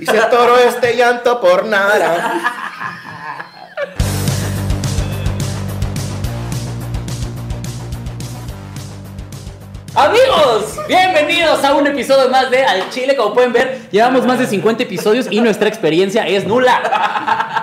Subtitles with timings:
[0.00, 2.40] Y se atoró este llanto por nada.
[9.94, 13.14] Amigos, bienvenidos a un episodio más de Al Chile.
[13.14, 17.59] Como pueden ver, llevamos más de 50 episodios y nuestra experiencia es nula.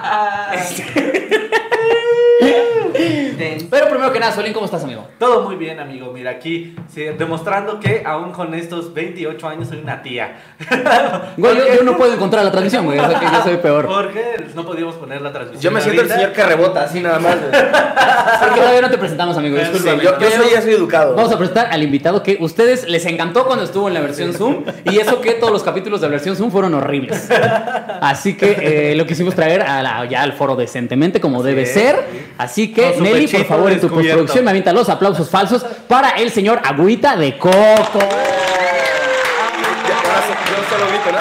[3.77, 5.07] Pero primero que nada, Solín, ¿cómo estás, amigo?
[5.19, 6.11] Todo muy bien, amigo.
[6.11, 10.37] Mira, aquí sí, demostrando que aún con estos 28 años soy una tía.
[11.37, 12.97] Güey, yo, yo no puedo encontrar la transmisión, güey.
[12.97, 13.85] O sea que yo soy peor.
[13.85, 15.61] Porque no podíamos poner la transmisión.
[15.61, 17.35] Yo me siento el señor que rebota, así nada más.
[18.39, 19.57] Porque todavía no te presentamos, amigo.
[19.57, 20.03] Sí, Discúlpame.
[20.03, 21.15] yo, yo soy, ya soy educado.
[21.15, 24.63] Vamos a presentar al invitado que ustedes les encantó cuando estuvo en la versión Zoom
[24.85, 27.29] y eso que todos los capítulos de la versión Zoom fueron horribles.
[28.01, 31.97] Así que eh, lo quisimos traer a la- ya al foro decentemente como debe ser.
[32.37, 35.63] Así que su Nelly, por pechito favor, en tu postproducción me avienta los aplausos falsos
[35.87, 37.53] para el señor Agüita de Coco.
[39.89, 41.17] Yo solo grito, ¿no?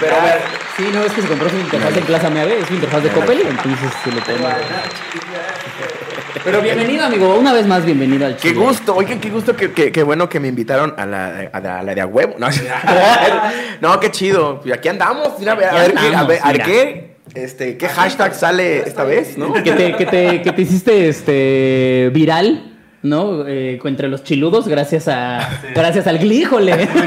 [0.00, 2.66] Pero a ver, Sí, no, es que se compró su interfaz en Plaza Meave, es
[2.68, 4.38] su interfaz de Coppel, entonces se le pone.
[6.44, 8.60] Pero bienvenido, amigo, una vez más bienvenido al qué Chile.
[8.60, 11.78] gusto, oigan, qué gusto, qué, qué- qué bueno que me invitaron a la, a la,
[11.78, 12.34] a la de a huevo.
[12.38, 12.46] No,
[13.80, 14.62] no, qué chido.
[14.70, 15.38] Aquí andamos.
[15.38, 17.88] mira, a ver, Aquí a ver, qué- a andamos, ver, a ver qué, este, qué
[17.88, 19.52] hashtag sale esta vez, ¿no?
[19.52, 23.46] que te, que te, que te hiciste este viral, ¿no?
[23.46, 25.66] Eh, entre los chiludos, gracias a Sí.
[25.74, 26.88] gracias al glíjole.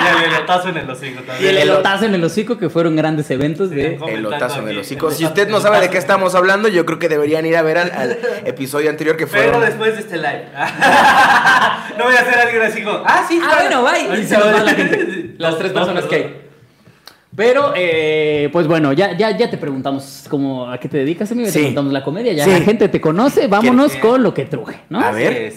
[0.00, 1.50] Y el elotazo en el hocico y también.
[1.50, 3.98] el elotazo en el hocico, que fueron grandes eventos de.
[3.98, 4.04] Sí.
[4.08, 5.10] El lotazo en el hocico.
[5.10, 7.76] Si usted no sabe de qué estamos hablando, yo creo que deberían ir a ver
[7.78, 9.66] al, al episodio anterior que Pero fue.
[9.66, 10.46] después de este live.
[11.98, 13.02] no voy a hacer alguien así como.
[13.06, 14.20] Ah, sí, Ah, bueno, bye.
[14.20, 15.34] Y se va la gente.
[15.38, 16.49] Las tres personas que hay.
[17.36, 21.46] Pero, eh, pues bueno, ya, ya, ya te preguntamos cómo, a qué te dedicas, amigo.
[21.46, 21.52] Sí.
[21.52, 22.50] Te preguntamos la comedia, ya Sí.
[22.50, 23.46] la gente te conoce.
[23.46, 25.00] Vámonos con lo que truje, ¿no?
[25.00, 25.52] A ver.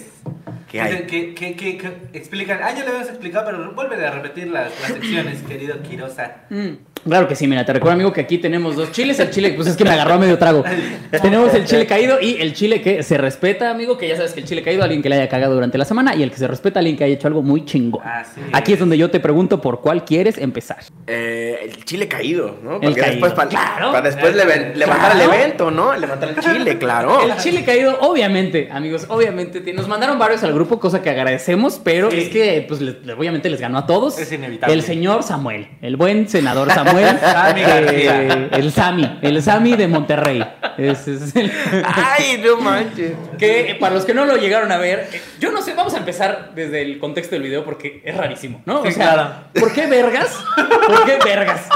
[0.70, 1.02] ¿Qué hay?
[1.06, 2.60] Que, que, que, que explican.
[2.62, 6.36] Ah, ya le habíamos explicado, pero vuelve a repetir las, las secciones, querido Quirosa.
[6.50, 6.70] Mm,
[7.04, 9.68] Claro que sí, mira, te recuerdo amigo que aquí tenemos dos chiles, el chile, pues
[9.68, 10.64] es que me agarró a medio trago.
[11.22, 14.40] tenemos el chile caído y el chile que se respeta, amigo, que ya sabes que
[14.40, 16.46] el chile caído, alguien que le haya cagado durante la semana y el que se
[16.46, 18.02] respeta, alguien que haya hecho algo muy chingón.
[18.06, 18.80] Así Aquí es es.
[18.80, 20.78] donde yo te pregunto por cuál quieres empezar.
[21.06, 22.80] Eh, el chile caído, ¿no?
[22.80, 23.92] Porque después para Claro.
[24.02, 25.14] después levantar Claro.
[25.14, 25.94] el evento, ¿no?
[25.96, 27.20] Levantar el chile, claro.
[27.22, 32.10] El chile caído, obviamente, amigos, obviamente, nos mandaron varios al grupo, cosa que agradecemos, pero
[32.10, 32.18] Sí.
[32.18, 32.80] es que, pues,
[33.16, 34.18] obviamente les ganó a todos.
[34.18, 34.74] Es inevitable.
[34.74, 36.93] El señor Samuel, el buen senador Samuel.
[37.20, 40.44] Sammy eh, el Sami, el Sami de Monterrey.
[40.78, 41.52] Ese es el...
[41.84, 43.12] Ay, no manches.
[43.38, 45.94] Que eh, para los que no lo llegaron a ver, eh, yo no sé, vamos
[45.94, 48.82] a empezar desde el contexto del video porque es rarísimo, ¿no?
[48.82, 49.34] Sí, o sea, claro.
[49.58, 50.36] ¿por qué vergas?
[50.56, 51.68] ¿Por qué vergas?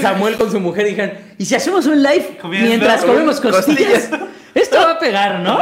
[0.00, 4.08] Samuel con su mujer dijeron, ¿y si hacemos un live Comiendo mientras comemos costillas?
[4.08, 4.41] costillas.
[4.54, 5.58] Esto va a pegar, ¿no?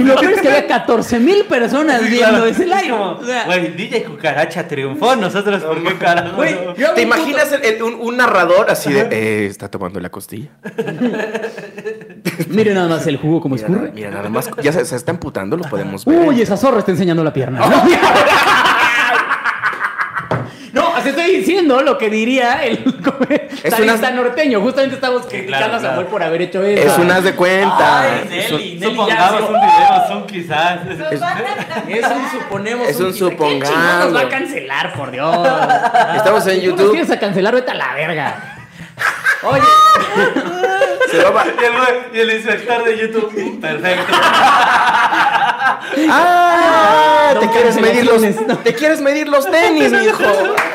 [0.00, 2.46] Y lo peor es que había 14 mil personas Sí, viendo claro.
[2.46, 2.92] ese Es live.
[2.92, 6.36] O sea, Güey, DJ Cucaracha triunfó, nosotros por qué carajo.
[6.36, 6.56] güey,
[6.94, 10.48] ¿Te imaginas el- el- un, un narrador así de eh, está tomando la costilla?
[12.48, 13.92] Miren nada más el jugo como escurre.
[13.94, 16.18] mira, nada más ya se, se está emputando, lo podemos ver.
[16.28, 17.58] Uy, esa zorra está enseñando la pierna.
[17.60, 17.66] No,
[21.10, 22.78] estoy diciendo lo que diría el
[23.62, 24.60] Es una- norteño.
[24.60, 26.08] Justamente estamos criticando claro, a Samuel claro.
[26.08, 26.92] por haber hecho eso.
[26.92, 28.00] es un haz de cuenta.
[28.02, 30.80] Ay, Es un- Nelly, Nelly, ya, Supongamos un video, Zoom quizás.
[31.88, 32.88] Es un suponemos.
[32.88, 33.12] Es un.
[33.12, 34.04] ¿Qué supongamos.
[34.06, 35.48] nos va a cancelar, por Dios?
[36.16, 36.90] Estamos en Si tú nos YouTube.
[36.92, 38.56] quieres a cancelar, vete a la verga.
[39.42, 39.62] Oye,
[41.10, 41.48] Se va a- Y
[42.14, 44.12] el, y el inspector de YouTube, mm, perfecto.
[46.10, 47.34] ¡Ah!
[47.40, 48.22] Te quieres, medir los,
[48.62, 50.18] te quieres medir los tenis, mijo.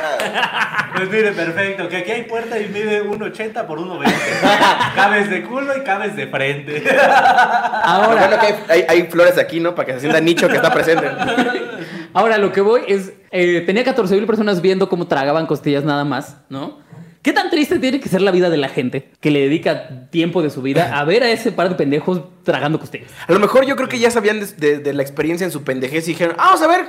[0.96, 4.12] Pues mire, perfecto, que aquí hay puerta y mide 1.80 por 1.20.
[4.96, 6.84] cabes de culo y cabes de frente.
[7.84, 9.76] ahora, Lo bueno que hay, hay- hay flores aquí, ¿no?
[9.76, 11.08] Para que se sienta Nicho que está presente.
[12.14, 16.03] ahora lo que voy es, eh, tenía 14 mil personas viendo cómo tragaban costillas nada
[16.03, 16.80] más, ¿no?
[17.22, 20.41] ¿Qué tan triste tiene que ser la vida de la gente que le dedica tiempo
[20.41, 23.11] de su vida a ver a ese par de pendejos tragando costillas?
[23.28, 25.63] A lo mejor yo creo que ya sabían de, de- de la experiencia en su
[25.63, 26.85] pendejez y dijeron, "Ah, vamos a ver.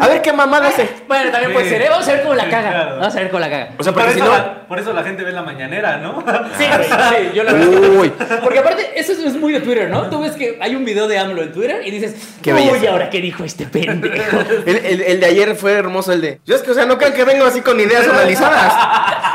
[0.00, 0.88] A ver qué mamada hace.
[1.08, 1.54] Bueno, también Sí.
[1.54, 1.86] puede ser, ¿eh?
[1.88, 2.94] Vamos a ver cómo la caga.
[2.98, 3.68] Vamos a ver cómo la caga.
[3.78, 4.28] O sea, por, eso si no.
[4.30, 6.22] la, por eso la gente ve la mañanera, ¿no?
[6.58, 8.00] Sí, güey, sí, yo lo veo.
[8.00, 8.12] Uy.
[8.42, 10.10] Porque aparte, eso es muy de Twitter, ¿no?
[10.10, 12.90] Tú ves que hay un video de AMLO en Twitter y dices, Qué uy, belleza.
[12.92, 14.38] ahora qué dijo este pendejo.
[14.66, 16.40] El, el- el de ayer fue hermoso, el de.
[16.44, 18.74] Yo es que, o sea, no crean que vengo así con ideas analizadas.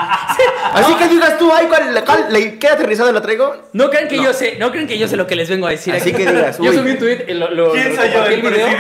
[0.74, 3.56] Así que digas tú, ay, ¿cuál, cuál, le- ¿qué aterrizado la traigo?
[3.74, 5.72] No crean que yo sé, no crean que yo sé lo que les vengo a
[5.72, 5.94] decir.
[5.94, 6.24] Así aquí.
[6.24, 6.78] que digas, Yo uy.
[6.78, 8.68] subí un tweet, lo, lo, ¿Quién lo soy yo, compartí el video.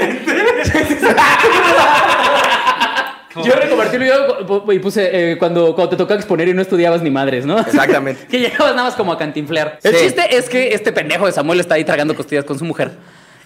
[3.44, 7.02] Yo recompartí el video y puse eh, cuando, cuando te tocaba exponer y no estudiabas
[7.02, 7.60] ni madres, ¿no?
[7.60, 8.26] Exactamente.
[8.30, 9.80] que llegabas nada más como a cantinflear.
[9.82, 12.92] El chiste es que este pendejo de Samuel está ahí tragando costillas con su mujer.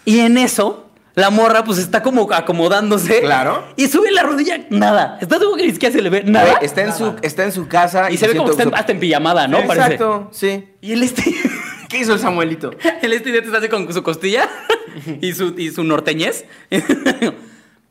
[0.04, 0.87] Y en eso
[1.18, 3.22] La morra, pues está como acomodándose.
[3.22, 3.68] Claro.
[3.76, 5.18] Y sube la rodilla, nada.
[5.20, 6.60] Está como que ni siquiera se le ve nada.
[6.62, 8.12] Está, en su, está en su casa.
[8.12, 9.66] y se ve como que está hasta en pijamada, ¿no?
[9.66, 9.94] Parece.
[9.94, 10.70] Exacto, sí.
[10.80, 11.24] Y el este.
[11.90, 12.70] ¿Qué hizo el Samuelito?
[13.02, 14.48] El este idiota está así con su costilla
[15.22, 16.46] y su, y su norteñez.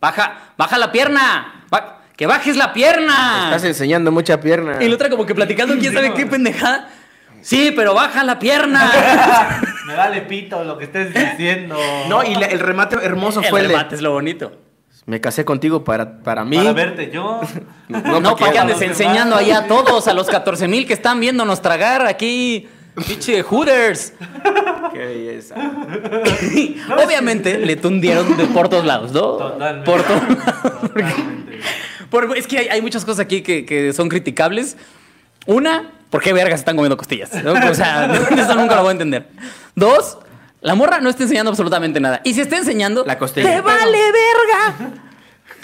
[0.00, 1.64] baja, baja la pierna.
[1.69, 3.46] Ba- que bajes la pierna.
[3.46, 4.82] Estás enseñando mucha pierna.
[4.82, 6.88] Y la otra como que platicando quién sabe qué pendejada.
[7.46, 8.90] Sí, pero baja la pierna.
[9.87, 11.76] Me vale pito lo que estés diciendo.
[12.08, 14.50] No, y la- el remate hermoso el fue el de, remate es lo bonito.
[15.04, 16.56] Me casé contigo para, para mí.
[16.56, 17.40] Para verte yo.
[17.88, 21.62] No, para que andes enseñando allá a todos, a los 14 mil que están viéndonos
[21.62, 22.69] tragar aquí.
[23.06, 24.14] Pinche Hooters.
[24.92, 25.54] Qué belleza.
[27.04, 29.20] Obviamente le tundieron de por todos lados, ¿no?
[29.37, 29.88] Totalmente.
[29.90, 30.62] Por todos lados.
[30.82, 31.60] Totalmente.
[32.10, 34.76] Por- es que hay, hay muchas cosas aquí que, que son criticables.
[35.46, 37.32] Una, ¿por qué vergas están comiendo costillas?
[37.42, 37.52] ¿no?
[37.52, 38.06] O sea,
[38.36, 39.28] eso nunca lo voy a entender.
[39.74, 40.18] Dos,
[40.60, 42.20] la morra no está enseñando absolutamente nada.
[42.24, 43.48] Y si está enseñando, La costilla.
[43.48, 44.90] ¡te vale verga!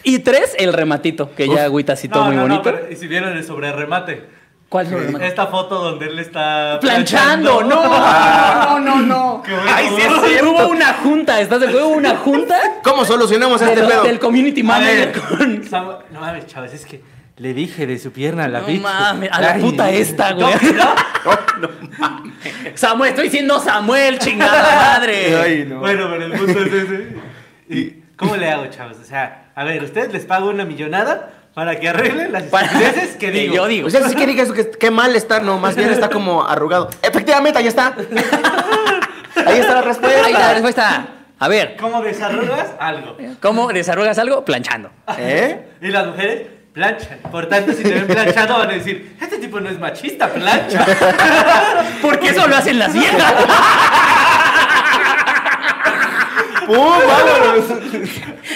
[0.05, 2.63] Y tres, el rematito, que ya agüita No, muy no, no, bonito.
[2.63, 4.43] pero, y si vieron el sobre remate.
[4.69, 5.27] ¿Cuál es el remate?
[5.27, 9.43] Esta foto donde él está Planchando, no, no, no, no.
[9.47, 9.71] Qué bueno.
[9.73, 10.51] Ay, sí, es cierto.
[10.51, 11.89] Hubo una junta, ¿estás de acuerdo?
[11.89, 14.03] Hubo una junta ¿Cómo solucionamos este del, pedo?
[14.03, 15.71] del community manager ver, con...
[16.11, 17.03] No mames, chavos, es que
[17.37, 18.83] le dije de su pierna a la No bitch.
[18.83, 20.55] mames, a la Ay, puta esta, no, güey.
[20.75, 21.71] no.
[22.75, 25.37] Samuel, estoy diciendo Samuel, chingada madre.
[25.37, 25.81] Ay, no.
[25.81, 27.09] Bueno, pero el punto es ese.
[27.69, 28.99] ¿Y cómo le hago, chavos?
[29.01, 33.31] O sea, a ver, ¿ustedes les pago una millonada para que arreglen las estupideces que
[33.31, 33.55] digo?
[33.55, 33.87] Yo digo.
[33.87, 36.91] O sea, sí que digas que, que mal está, no, más bien está como arrugado.
[37.03, 37.95] Efectivamente, ahí está.
[39.47, 40.25] Ahí está la respuesta.
[40.27, 41.07] Ahí la respuesta.
[41.39, 43.17] A ver, ¿Cómo desarrollas algo?
[43.41, 44.45] ¿cómo desarrollas algo?
[44.45, 44.91] Planchando.
[45.19, 45.71] ¿Eh?
[45.81, 47.19] Y las mujeres planchan.
[47.31, 50.85] Por tanto, si te ven planchado, van a decir: Este tipo no es machista, plancha.
[52.03, 53.35] Porque eso lo hacen las viejas.
[56.67, 56.77] ¡Pum!
[56.77, 57.65] ¡Vámonos!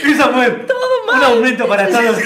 [0.05, 0.67] Y Samuel,
[1.15, 2.19] un aumento para todos.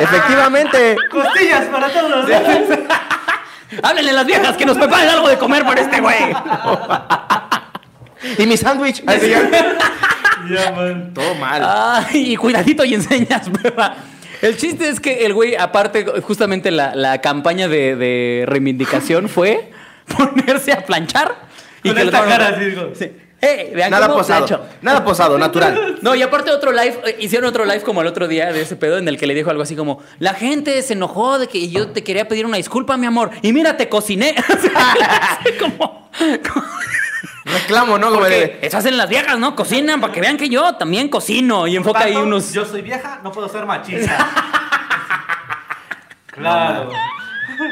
[0.00, 0.96] Efectivamente.
[1.10, 2.28] Costillas para todos.
[3.82, 6.34] Háblenle a las viejas que nos preparen algo de comer para este güey.
[8.38, 9.02] ¿Y mi sándwich?
[10.50, 11.14] Ya, man.
[11.14, 11.62] Todo mal.
[11.64, 13.94] Ay, y cuidadito y enseñas, prueba.
[14.42, 19.70] El chiste es que el güey, aparte, justamente la, la campaña de, de reivindicación fue
[20.16, 21.34] ponerse a planchar.
[21.82, 22.90] Con que esta los- cara así, digo.
[22.94, 23.10] Sí.
[23.74, 24.46] Vean Nada cómo posado.
[24.46, 24.64] plancho.
[24.82, 25.98] Nada posado, natural.
[26.00, 28.76] No, y aparte otro live, eh, hicieron otro live como el otro día de ese
[28.76, 31.68] pedo en el que le dijo algo así como, la gente se enojó de que
[31.68, 34.36] yo te quería pedir una disculpa, mi amor, y mira, te cociné.
[34.48, 34.92] O sea,
[35.40, 36.08] así como,
[36.52, 36.64] como-
[37.44, 38.10] Reclamo, ¿no?
[38.10, 39.56] Como de- eso hacen las viejas, ¿no?
[39.56, 41.66] Cocinan para que vean que yo también cocino.
[41.66, 42.52] Y enfoca ahí unos...
[42.52, 44.28] Yo soy vieja, no puedo ser machista.
[46.26, 46.90] claro.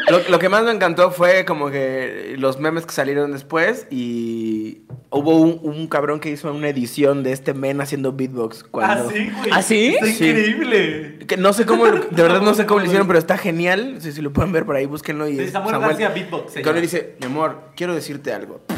[0.09, 4.83] Lo, lo que más me encantó fue como que los memes que salieron después y
[5.11, 8.65] hubo un, un cabrón que hizo una edición de este men haciendo beatbox.
[8.65, 9.51] Cuando, Así, güey.
[9.53, 9.95] ¿Ah, sí?
[9.95, 10.29] Está Sí.
[10.29, 11.19] increíble.
[11.27, 13.97] Que no sé cómo, lo- de verdad no sé cómo lo hicieron, pero está genial.
[14.01, 15.29] Si, si lo pueden ver por ahí, búsquenlo.
[15.29, 18.61] Y Sí, Samuel García Beatbox, Cuando le dice, mi amor, quiero decirte algo.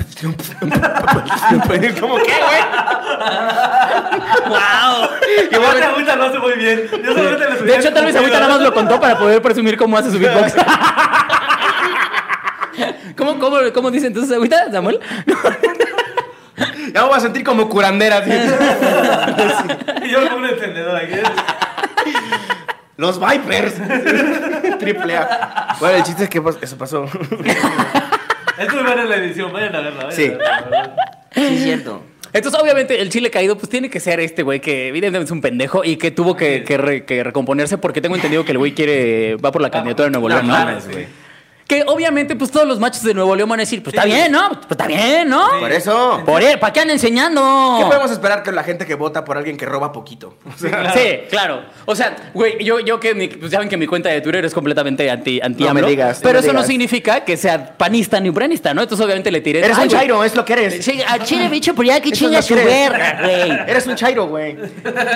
[2.00, 2.62] ¿Cómo qué, güey?
[4.48, 5.08] ¡Wow!
[5.50, 6.82] Igual te agüita lo hace muy bien.
[7.04, 9.40] Yo solamente le subí De hecho, tal vez ahorita nada más lo contó para poder
[9.42, 10.54] presumir cómo hace su beatbox.
[13.16, 14.98] ¿Cómo, cómo, cómo dice entonces ahorita, Samuel?
[16.94, 18.18] Ya me voy a sentir como curandera.
[18.18, 18.30] así.
[20.04, 21.14] Y yo como un encendedor aquí.
[22.96, 23.74] Los Vipers.
[24.78, 25.76] Triple A.
[25.80, 27.04] Bueno, el chiste es que pues, eso pasó.
[28.58, 30.04] Es muy buena la edición, vayan a verla.
[30.04, 30.26] vayan Sí.
[30.32, 30.36] a
[30.68, 30.94] verla.
[31.34, 32.02] Sí, es cierto.
[32.34, 35.40] Entonces, obviamente, el chile caído, pues tiene que ser este güey que evidentemente es un
[35.42, 38.72] pendejo y que tuvo que, que re- que recomponerse porque tengo entendido que el güey
[38.72, 40.52] quiere, va por la candidatura de Nuevo No León, ¿no?
[40.54, 41.06] mames, güey.
[41.72, 44.30] Que obviamente, pues todos los machos de Nuevo León van a decir, pues está bien,
[44.30, 44.50] ¿no?
[44.50, 45.48] Pues está bien, ¿no?
[45.58, 46.22] Por eso.
[46.26, 47.76] Por él, ¿para qué andan enseñando?
[47.78, 50.34] ¿Qué podemos esperar con la gente que vota por alguien que roba poquito?
[50.54, 51.62] O sea, Sí, claro.
[51.86, 54.44] O sea, güey, yo, yo que mi- pues ya ven que mi cuenta de Twitter
[54.44, 56.66] es completamente anti, anti No me digas, no pero me eso no digas.
[56.66, 58.82] significa que sea panista ni ubranista, ¿no?
[58.82, 59.60] Entonces obviamente le tiré.
[59.60, 60.84] Eres "Ay, un güey, chairo, es lo que eres.
[60.84, 63.50] Sí, a Chile, bicho, por ya que Eso chinga es su verga, güey.
[63.66, 64.58] Eres un chairo, güey.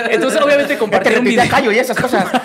[0.09, 0.83] Entonces, obviamente, te
[1.19, 1.45] un video.
[1.51, 2.25] callo y esas cosas.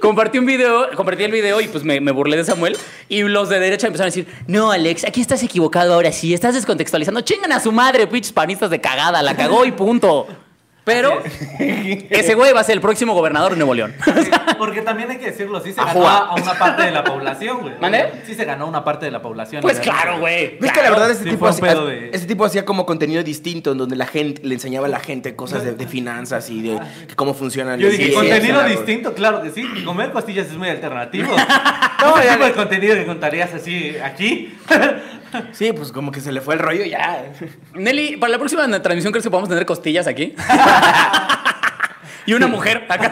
[0.00, 2.76] Compartí un video, compartí el video y pues me, burlé de Samuel.
[3.08, 6.54] Y los de derecha empezaron a decir: No, Alex, aquí estás equivocado ahora sí, estás
[6.54, 7.20] descontextualizando.
[7.20, 10.26] Chingan a su madre, pinches panistas de cagada, la cagó y punto.
[10.84, 11.22] Pero
[11.58, 13.94] ese güey va a ser el próximo gobernador de Nuevo León.
[14.58, 16.12] Porque también hay que decirlo, sí se Ajua.
[16.12, 17.74] ganó a una parte de la población, güey.
[17.80, 18.10] ¿Mande?
[18.26, 19.62] Sí se ganó una parte de la población.
[19.62, 20.58] Pues claro, güey.
[20.58, 23.72] ¿Ves que la verdad este Sí, tipo, hacía, de- este tipo hacía como contenido distinto
[23.72, 26.80] en donde la gente le enseñaba a la gente cosas de, de finanzas y de
[27.08, 29.64] que cómo funcionan Yo dije, contenido distinto, claro que sí.
[29.84, 31.28] Comer costillas es muy alternativo.
[32.00, 34.54] No, ya- tipo de contenido que contarías así aquí.
[35.52, 37.24] Sí, pues como que se le fue el rollo ya.
[37.74, 40.34] Nelly, para la próxima transmisión, ¿crees que podamos tener costillas aquí?
[42.26, 43.08] y una mujer acá.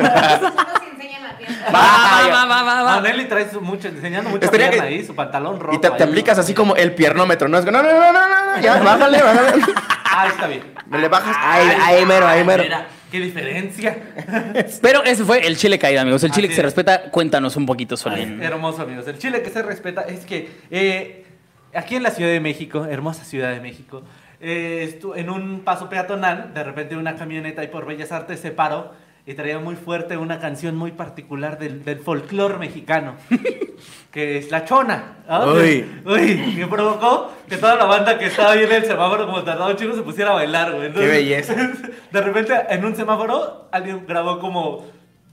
[1.75, 5.61] Va, va, va, va, Nelly trae mucho, enseñando mucha Estaría pierna que- ahí, su pantalón
[5.61, 5.77] rojo.
[5.77, 6.09] Y te, te ahí.
[6.09, 7.59] aplicas así como el piernómetro, ¿no?
[7.59, 9.63] Es que, no, no, no, no, no, no, ya, bájale, bájale.
[10.11, 10.63] Ah, está bien.
[10.87, 12.63] Me le bajas, ahí, ahí mero, ahí mero.
[12.63, 13.97] Mira, qué diferencia.
[14.83, 16.23] Pero ese fue el chile caído, amigos.
[16.25, 16.65] El chile Así que se es.
[16.65, 18.43] respeta, cuéntanos un poquito, Solín.
[18.43, 19.07] Hermoso, amigos.
[19.09, 21.27] El Chile que se respeta es que eh,
[21.75, 24.03] aquí en la Ciudad de México, hermosa Ciudad de México,
[24.41, 28.93] eh, en un paso peatonal, de repente una camioneta ahí por Bellas Artes se paró
[29.29, 33.17] y traía muy fuerte una canción muy particular del, del folclore mexicano,
[34.11, 35.19] que es La Chona.
[35.55, 36.03] Uy.
[36.07, 39.75] Uy, que provocó que toda la banda que estaba ahí en el semáforo como tardado
[39.75, 40.87] chico se pusiera a bailar, güey.
[40.87, 41.55] Entonces, belleza.
[42.11, 44.87] De repente en un semáforo alguien grabó como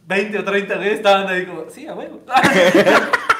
[0.07, 2.19] 20 o 30 güeyes estaban ahí como, sí, a huevo.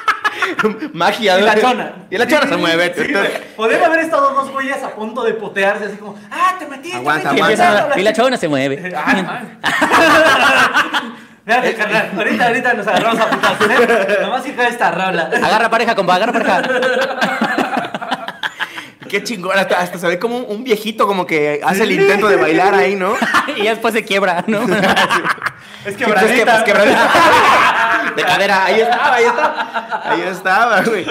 [0.92, 1.38] Magia.
[1.38, 1.92] Y la chona.
[2.10, 2.94] Y la chona se mueve.
[2.96, 3.12] Sí.
[3.56, 6.96] Podrían haber estado dos güeyes a punto de potearse, así como, ah, te metiste.
[6.98, 7.64] Aguanta, me Y, metiste".
[7.64, 8.92] empieza- y la chona se mueve.
[8.96, 11.02] Ah, ah.
[11.46, 14.18] Fíjate, carnal, ahorita, ahorita nos agarramos a putazos, ¿eh?
[14.20, 15.30] Nomás hija de esta rola.
[15.44, 16.62] Agarra pareja, compa, agarra pareja.
[19.08, 19.56] Qué chingón.
[19.56, 22.96] Hasta, hasta se ve como un, viejito como que hace el intento de bailar ahí,
[22.96, 23.14] ¿no?
[23.56, 24.62] y ya después se quiebra, ¿no?
[25.84, 27.10] Es que Sí, pues, es que, pues, quebradita.
[28.16, 30.02] De cadera, ahí estaba, ahí estaba.
[30.12, 31.06] Ahí estaba, güey.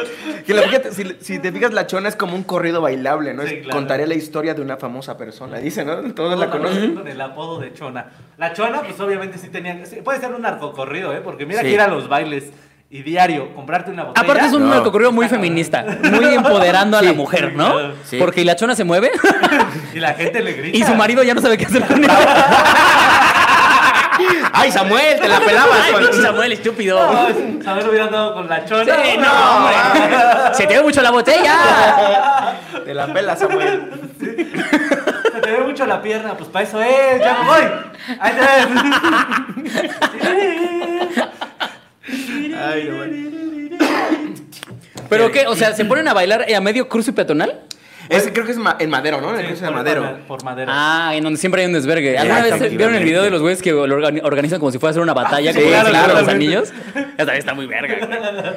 [0.46, 3.44] Que la- fíjate, si, si te fijas, la chona es como un corrido bailable, ¿no?
[3.44, 3.78] Sí, Es- claro.
[3.80, 5.58] Contaría la historia de una famosa persona.
[5.60, 5.98] Dice, ¿no?
[6.14, 6.96] Todos la conocen.
[6.96, 8.08] Con el apodo de Chona.
[8.38, 9.86] La Chona, pues obviamente sí tenía.
[9.86, 11.22] sí, puede ser un narcocorrido, ¿eh?
[11.24, 11.68] Porque mira Sí.
[11.68, 12.46] que ir a los bailes
[12.88, 14.24] y diario comprarte una botella.
[14.24, 14.70] Aparte es un No.
[14.70, 17.72] narcocorrido muy feminista, muy empoderando a la mujer, ¿no?
[17.74, 17.94] claro.
[18.06, 18.18] Sí.
[18.20, 19.12] Porque la chona se mueve
[19.94, 20.78] Y la gente le grita.
[20.78, 22.16] y su marido ya no sabe qué hacer con ella.
[24.58, 25.20] ¡Ay, Samuel!
[25.20, 25.80] Te la pelabas.
[25.84, 27.00] Ay, con- pinche Samuel, estúpido.
[27.12, 28.96] No, Saber hubiera andado con la Chona.
[29.04, 29.76] Sí, no, hombre.
[30.54, 32.56] Se te ve mucho la botella.
[32.86, 33.90] Te la pelas, Samuel.
[34.20, 37.64] Se te ve mucho la pierna, pues para eso es, ya me voy.
[38.20, 38.68] Ahí te ves.
[42.58, 43.78] Ay, no.
[45.10, 45.48] ¿Pero qué?
[45.48, 47.60] O sea, ¿se ponen a bailar a medio cruce peatonal?
[48.10, 49.38] Ese creo que es ma- en Madero, ¿no?
[49.38, 50.18] En Sí, de Madero.
[50.28, 50.72] Por madera.
[50.74, 52.18] Ah, en donde siempre hay un desvergue.
[52.18, 54.90] ¿Alguna vez vieron el video de los güeyes que lo organi- organizan como si fuera
[54.90, 56.70] a hacer una batalla Sí, como claro, los anillos?
[56.70, 57.96] Esa también está muy verga.
[57.98, 58.10] güey.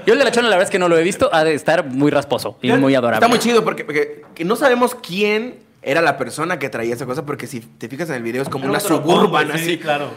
[0.07, 1.31] Yo el de la chona la verdad es que no lo he visto.
[1.33, 3.17] Ha de estar muy rasposo y muy adorable.
[3.25, 7.07] Está muy chido porque, porque que no sabemos quién era la persona que traía esa
[7.07, 9.63] cosa porque si te fijas en el video es como Era una suburban combo, sí,
[9.63, 9.79] así.
[9.79, 10.11] claro.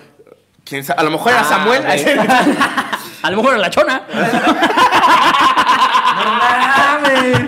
[0.66, 1.00] ¿Quién sabe?
[1.00, 1.82] A lo mejor era Ah, Samuel.
[1.84, 2.06] güey.
[3.24, 4.02] A lo mejor era la chona.
[6.18, 7.48] ¡No mames!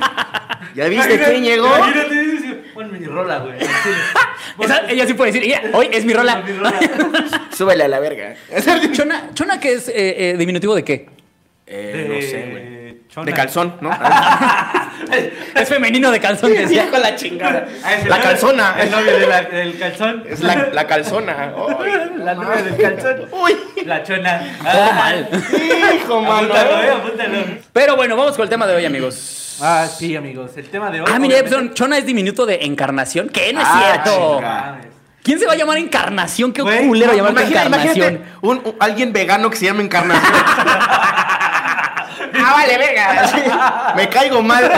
[0.76, 1.68] ¿Ya viste quién llegó?
[1.78, 3.54] Imagínate, Ponme mi rola, güey.
[4.60, 6.38] Esa- ella sí puede decir, "Ella, hoy es mi rola.
[6.46, 6.74] Mi rola.
[7.56, 8.34] Súbele a la verga.
[8.94, 9.94] Chona, chona que es eh,
[10.32, 11.08] eh, diminutivo de qué?
[11.68, 12.74] Eh, no sé, güey.
[13.10, 13.26] Chona.
[13.28, 13.92] De calzón, ¿no?
[15.56, 16.90] Es femenino de calzón, decía.
[16.90, 17.68] con la chingada.
[17.84, 18.76] Ah, La calzona.
[18.80, 20.24] El novio de la- del calzón.
[20.28, 21.54] Es la, la calzona.
[21.80, 23.28] Ay, La novia del calzón.
[23.32, 23.56] Uy.
[23.86, 24.58] La chona.
[24.64, 25.30] Todo mal.
[25.96, 26.38] Hijo, mano.
[26.56, 27.38] Apúntalo, eh, apúntalo.
[27.72, 29.42] Pero bueno, vamos con el tema de hoy, amigos.
[29.62, 30.52] Ah, sí, amigos.
[30.58, 31.08] El tema de hoy.
[31.14, 33.30] Ah, mire, obviamente- Chona es diminuto de encarnación.
[33.30, 33.54] ¿Qué?
[33.54, 34.36] No es Ah, cierto.
[34.38, 34.82] chinga.
[35.24, 36.52] ¿Quién se va a llamar encarnación?
[36.52, 37.98] Qué Güey, culero no, llamarte Imagina- encarnación.
[37.98, 40.34] imagínate un, un- alguien vegano que se llama Encarnación.
[42.36, 43.94] ah, vale, verga.
[43.96, 44.70] Me caigo mal.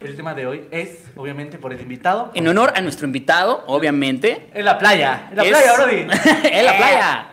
[0.00, 2.30] El tema de hoy es, obviamente, por el invitado.
[2.32, 4.48] En honor a nuestro invitado, obviamente.
[4.54, 5.28] En la playa.
[5.30, 5.96] En la es- playa, Brody.
[6.50, 7.26] en la playa.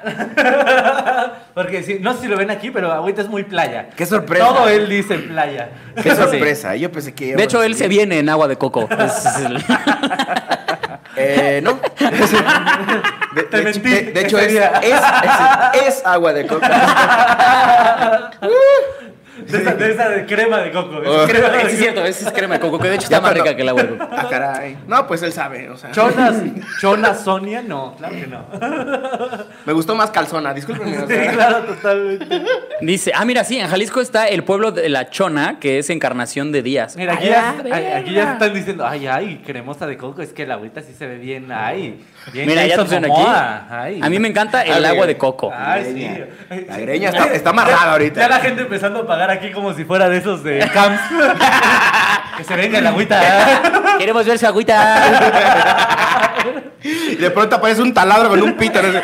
[1.53, 3.87] Porque si, no sé si lo ven aquí, pero ahorita es muy playa.
[3.95, 4.45] Qué sorpresa.
[4.47, 5.69] Todo él dice playa.
[6.03, 6.75] Qué sorpresa.
[6.75, 7.37] Yo pensé que.
[7.37, 8.89] De hecho, él se viene en agua de coco.
[11.19, 11.79] Eh, no.
[13.33, 14.61] De, Te de- mentí de- de hecho, es, es,
[15.73, 16.61] es- es agua de coco.
[19.45, 20.97] De esa, de esa de crema de coco.
[21.05, 21.23] Oh.
[21.23, 23.21] Es crema de Sí, es cierto, esa es crema de coco, que de hecho está
[23.21, 24.07] más rica que agua de coco.
[24.11, 24.77] Ah, caray.
[24.87, 25.69] No, pues él sabe.
[25.69, 26.37] O sea, Chonas,
[26.81, 28.45] Chona Sonia, no, claro que no.
[29.65, 30.53] me gustó más calzona.
[30.53, 30.97] Discúlpenme.
[30.97, 31.31] o Sí, sea.
[31.33, 32.41] claro, totalmente.
[32.81, 36.51] Dice, ah, mira, sí, en Jalisco está el pueblo de la Chona, que es encarnación
[36.51, 36.95] de Díaz.
[36.95, 40.55] Mira, aquí, ya, la aquí están diciendo, ay, ay, cremosa de coco, es que la
[40.55, 42.03] agüita sí se ve bien, ay.
[42.33, 43.65] Bien Mira, ya Momoa, aquí.
[43.69, 43.99] ay.
[44.03, 45.51] A mí me encanta el agua de coco.
[45.55, 46.15] Ay, greña.
[46.49, 46.65] sí.
[46.67, 48.19] La greña está- está amarrada ahorita.
[48.19, 51.01] Ya la gente empezando a pagar aquí como si fuera de esos de camps.
[52.37, 53.95] que se venga la agüita.
[53.97, 56.33] Queremos ver su agüita.
[56.83, 58.81] Y de pronto aparece un taladro con un pito.
[58.81, 59.01] No, sé.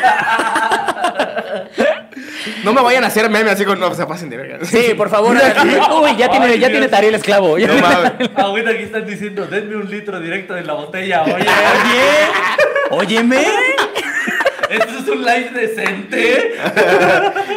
[2.62, 3.78] No me vayan a hacer meme así con.
[3.80, 4.58] No, se pasen de verga.
[4.64, 5.34] Sí, por favor.
[5.36, 6.70] Uy, ya tiene, Ay, ya Dios.
[6.72, 7.58] tiene tarea el esclavo.
[7.58, 8.12] No mames.
[8.36, 11.22] Agüita aquí están diciendo, denme un litro directo de la botella.
[11.22, 11.46] Oye, oye,
[12.96, 13.42] Óyeme.
[14.70, 16.54] esto es un live decente.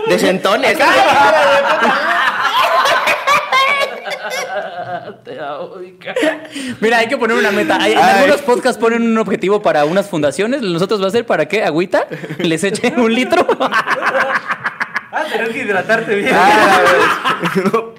[0.07, 0.77] De centones.
[0.77, 0.83] Te.
[6.79, 7.77] Mira, hay que poner una meta.
[7.81, 8.15] Hay- en Ay.
[8.19, 10.61] algunos podcasts ponen un objetivo para unas fundaciones.
[10.61, 12.07] Nosotros va a ser para que agüita
[12.39, 13.45] les echen un litro.
[13.59, 16.31] Ah, tener que hidratarte bien.
[16.33, 16.81] Ah,
[17.73, 17.93] no.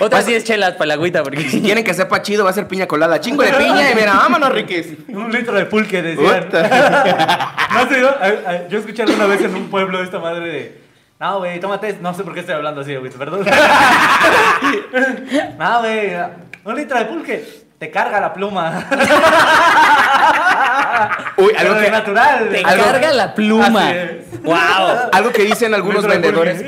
[0.00, 2.54] Otra sí es chelas para la agüita, porque Si quieren que sepa chido, va a
[2.54, 3.20] ser piña colada.
[3.20, 4.86] Chingo de piña y mira, vámonos, Riquis.
[5.08, 6.48] Un litro de pulque, decían.
[7.72, 10.80] ¿No Yo escuché alguna vez en un pueblo esta madre de.
[11.20, 11.98] No, güey, tómate.
[12.00, 13.44] No sé por qué estoy hablando así, güey, perdón.
[15.58, 16.12] No, güey,
[16.64, 17.60] un litro de pulque.
[17.78, 18.86] Te carga la pluma.
[21.36, 22.48] Uy, algo que, natural.
[22.50, 23.92] te Algo- carga la pluma.
[24.42, 24.56] ¡Wow!
[25.12, 26.64] algo que dicen algunos vendedores,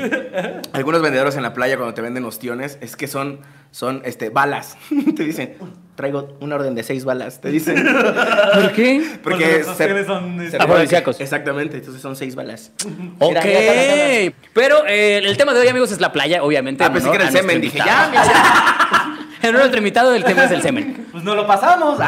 [0.73, 3.39] algunos vendedores en la playa cuando te venden ostiones, es que son,
[3.71, 4.77] son este, balas.
[5.15, 5.57] Te dicen,
[5.95, 7.39] traigo una orden de seis balas.
[7.41, 7.75] Te dicen.
[8.53, 9.17] ¿Por qué?
[9.23, 11.19] Porque los ostiones son, se- este, Afrodisíacos.
[11.21, 12.71] Exactamente, entonces son seis balas.
[13.19, 13.29] Ok.
[13.29, 14.33] Mira, mira.
[14.53, 16.83] Pero eh, el tema de hoy, amigos, es la playa, obviamente.
[16.83, 17.61] Ah, en pensé que era el semen.
[17.61, 18.23] Dije, ya, mira,
[19.43, 21.07] En nuestro invitado, el tema es el semen.
[21.11, 21.99] Pues no lo pasamos.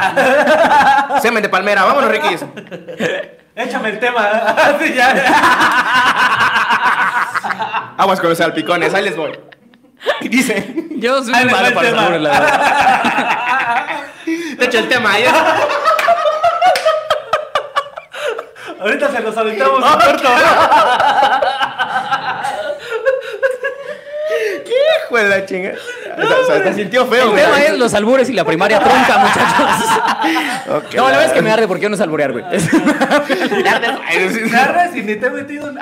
[1.22, 2.46] Semen de palmera, vámonos, Riquis.
[3.54, 4.22] Échame el tema.
[4.26, 5.14] Así ya.
[7.98, 9.32] Aguas con los salpicones, ahí les voy.
[10.22, 13.88] Y dice, Yo soy va malo el para los la verdad.
[14.58, 15.58] de hecho, el tema ya.
[18.80, 20.30] Ahorita se los aventamos en corto.
[25.06, 25.72] Hijo de la chinga.
[26.18, 27.44] O sea, te sintió feo, El güey.
[27.44, 29.80] tema es los albures y la primaria trunca, muchachos.
[30.70, 32.46] Ok, No, la verdad es que me arde porque yo no es alburear, güey.
[32.52, 32.70] Ay, sí,
[34.34, 34.40] sí.
[34.50, 35.78] Me arde si ni te he metido en...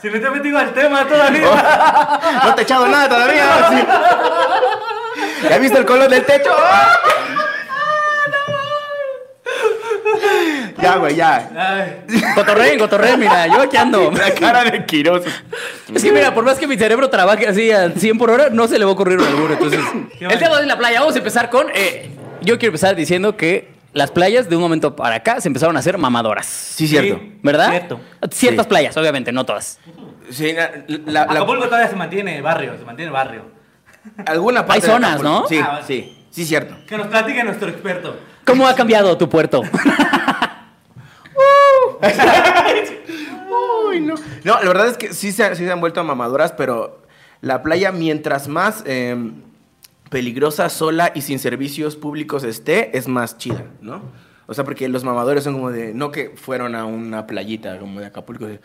[0.00, 2.20] Si ni te he metido al tema todavía.
[2.44, 3.44] No te he echado nada todavía.
[3.70, 3.86] sí.
[5.48, 6.50] ¿Ya viste el color del techo?
[10.80, 11.50] Ya, güey, ya.
[12.34, 14.10] Cotorreen, cotorreen, mira, yo aquí ando.
[14.16, 15.24] La cara de Quiroz.
[15.94, 18.66] Es que mira, por más que mi cerebro trabaje así a 100 por hora, no
[18.66, 19.52] se le va a ocurrir un albur.
[19.52, 19.80] Entonces,
[20.20, 21.66] el tema de la playa, vamos a empezar con.
[21.74, 22.10] eh,
[22.42, 25.80] yo quiero empezar diciendo que las playas de un momento para acá se empezaron a
[25.80, 26.46] hacer mamadoras.
[26.46, 27.18] Sí, cierto.
[27.18, 27.38] Sí.
[27.42, 27.70] ¿Verdad?
[27.70, 28.00] Cierto.
[28.30, 28.68] Ciertas Sí.
[28.68, 29.78] playas, obviamente, no todas.
[30.30, 33.50] Sí, la, la- la- Acapulco todavía se mantiene barrio, se mantiene barrio.
[34.26, 35.22] alguna parte Hay zonas.
[35.22, 35.46] ¿no?
[35.48, 36.76] Sí, Ah, sí, sí, cierto.
[36.86, 38.16] Que nos platique nuestro experto.
[38.44, 39.62] ¿Cómo ha cambiado tu puerto?
[43.88, 44.14] Uy, no.
[44.44, 47.02] No, la verdad es que sí se, sí se han vuelto mamadoras, pero
[47.40, 49.16] la playa, mientras más eh,
[50.10, 54.02] peligrosa, sola y sin servicios públicos esté, es más chida, ¿no?
[54.46, 58.00] O sea, porque los mamadores son como de, no que fueron a una playita como
[58.00, 58.60] de Acapulco, de,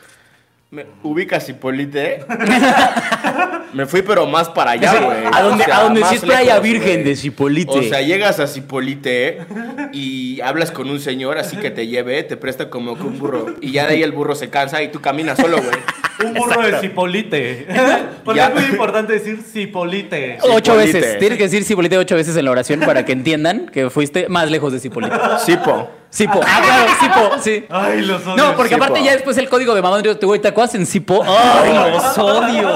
[0.71, 2.25] ¿me ubicas Cipolite?
[3.73, 5.17] Me fui, pero más para allá, güey.
[5.31, 7.77] a donde, O sea, a donde sí es playa virgen de Cipolite.
[7.77, 9.45] O sea, llegas a Cipolite
[9.91, 13.53] y hablas con un señor así que te lleve, te presta como que un burro.
[13.59, 15.75] Y ya de ahí el burro se cansa y tú caminas solo, güey.
[16.23, 17.67] Un burro de cipolite.
[18.23, 18.47] Porque Ya.
[18.47, 20.37] es muy importante decir cipolite.
[20.41, 20.99] ocho Cipolite.
[20.99, 21.19] veces.
[21.19, 24.49] Tienes que decir Cipolite ocho veces en la oración para que entiendan que fuiste más
[24.49, 25.15] lejos de Cipolite.
[25.45, 25.89] Sipo.
[26.09, 26.39] Sipo.
[26.45, 26.91] Ah, claro,
[27.33, 27.65] Sipo, sí.
[27.69, 28.37] Ay, los odio.
[28.37, 31.21] No, porque aparte ya después el código de mamá de güey, ¿te acuerdas en Sipo?
[31.27, 32.69] ¡Ay, los odio!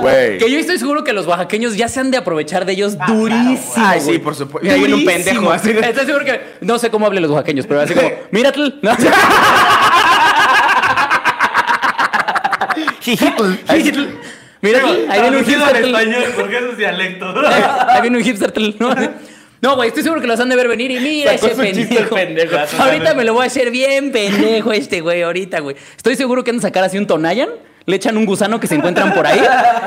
[0.00, 0.38] Güey.
[0.38, 3.74] Que yo estoy seguro que los oaxaqueños ya se han de aprovechar de ellos durísimo.
[3.76, 4.18] Ay, sí, güey.
[4.18, 4.66] por supuesto.
[4.66, 5.24] Y ahí viene un Durísimo.
[5.24, 6.40] pendejo así de- Estoy seguro que.
[6.62, 8.08] No sé cómo hablen los oaxaqueños, pero así como.
[8.32, 8.60] Míratl.
[8.82, 8.90] ¿no?
[14.62, 14.88] Míratl.
[15.08, 15.84] Ahí viene un hipster.
[15.84, 17.34] español, porque eso es dialecto.
[17.88, 18.52] Ahí viene un hipster.
[18.78, 18.94] ¿no?
[19.62, 22.56] No, güey, estoy seguro que los han de ver venir y mira Sacó ese pendejo.
[22.78, 25.76] Ahorita me lo voy a hacer bien pendejo este güey, ahorita, güey.
[25.96, 27.50] Estoy seguro que han de sacar así un Tonayan,
[27.86, 29.40] le echan un gusano que se encuentran por ahí,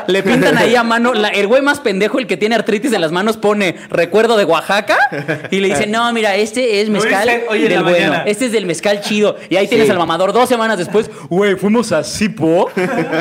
[0.08, 1.14] le pintan ahí a mano.
[1.14, 4.46] la- el güey más pendejo, el que tiene artritis en las manos, pone recuerdo de
[4.46, 4.98] Oaxaca
[5.52, 7.84] y le dice, no, mira, este es mezcal del bueno.
[7.84, 8.24] mañana.
[8.26, 9.36] Este es del mezcal chido.
[9.50, 11.10] Y ahí tienes al mamador dos semanas después.
[11.30, 12.70] Güey, fuimos a Sipo.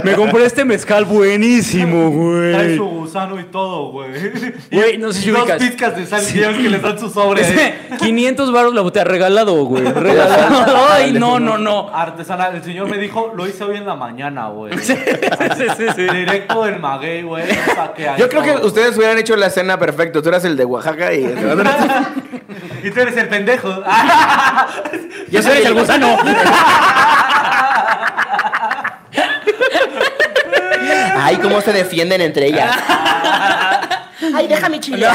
[0.05, 2.11] Me compré este mezcal buenísimo,
[2.53, 2.77] Trae güey.
[2.77, 4.11] su gusano y todo, güey.
[4.73, 7.45] Güey, no sé si dos pizcas de sal ves que les dan su sobre.
[7.45, 7.75] ahí.
[7.99, 9.85] 500 baros la botella regalado, güey.
[9.93, 10.87] Regalado.
[10.91, 11.91] Ay, no, no, no.
[11.95, 12.57] Artesanal.
[12.57, 14.62] El señor me dijo, lo hice hoy en la mañana, güey.
[14.83, 14.97] Sí,
[15.77, 16.03] sí, sí.
[16.03, 17.45] Directo del maguey, güey.
[18.19, 20.23] Yo creo que ustedes hubieran hecho la escena perfecto.
[20.23, 21.25] Tú eras el de Oaxaca y...
[22.83, 23.83] Y tú eres el pendejo.
[25.31, 26.17] Yo soy el gusano.
[31.17, 32.77] Ay, cómo se defienden entre ellas.
[34.35, 35.07] Ay, déjame chile.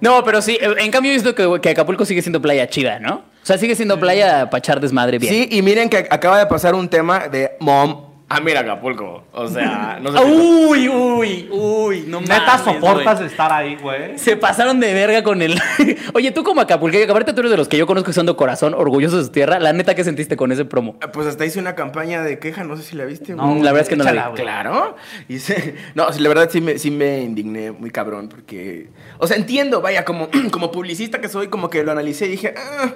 [0.00, 3.24] No, pero sí, en cambio he visto que, que Acapulco sigue siendo playa chida, ¿no?
[3.42, 5.32] O sea, sigue siendo playa para echar desmadre bien.
[5.32, 9.24] Sí, y miren que acaba de pasar un tema de mom Ah, mira Acapulco.
[9.32, 10.24] O sea, no sé.
[10.24, 13.28] Uy, uy, uy, no Neta, mames, soportas güey.
[13.28, 14.16] estar ahí, güey.
[14.20, 15.60] Se pasaron de verga con el.
[16.14, 18.26] Oye, tú como Acapulqueño, que aparte tú eres de los que yo conozco que son
[18.26, 19.58] de corazón, orgullosos de su tierra.
[19.58, 20.94] La neta, ¿qué sentiste con ese promo?
[21.12, 23.34] Pues hasta hice una campaña de queja, no sé si la viste.
[23.34, 23.62] No, güey.
[23.62, 24.30] la verdad es que no la échala, vi.
[24.30, 24.42] güey.
[24.44, 24.96] Claro.
[25.28, 28.90] Hice- no, sí, la verdad sí me, sí me indigné muy cabrón porque...
[29.18, 32.54] O sea, entiendo, vaya, como, como publicista que soy, como que lo analicé y dije...
[32.56, 32.92] "Ah,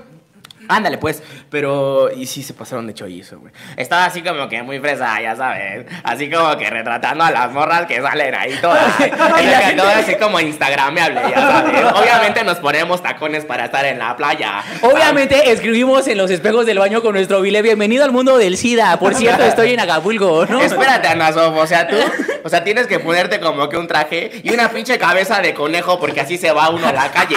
[0.69, 1.23] Ándale, pues.
[1.51, 3.53] Pero, y sí se pasaron de chorizo, güey.
[3.77, 5.87] Estaba así como que muy fresa, ya sabes.
[6.03, 8.95] Así como que retratando a las morras que salen ahí todas.
[9.01, 11.85] y que todas así como instagramable, ya sabes.
[11.95, 14.63] Obviamente nos ponemos tacones para estar en la playa.
[14.83, 17.63] Obviamente escribimos en los espejos del baño con nuestro bile.
[17.63, 18.99] Bienvenido al mundo del SIDA.
[18.99, 20.61] Por cierto, estoy en Acapulco, ¿no?
[20.61, 21.97] Espérate, Ana Sof, o sea, tú,
[22.43, 25.99] o sea, tienes que ponerte como que un traje y una pinche cabeza de conejo
[25.99, 27.37] porque así se va uno a la calle.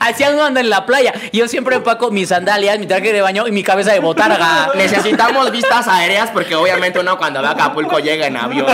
[0.00, 1.12] Así uno anda en la playa.
[1.32, 4.70] Yo siempre empaco mis sandalias, mi traje de baño y mi cabeza de botarga.
[4.74, 8.66] Necesitamos vistas aéreas porque obviamente uno cuando va a Acapulco llega en avión.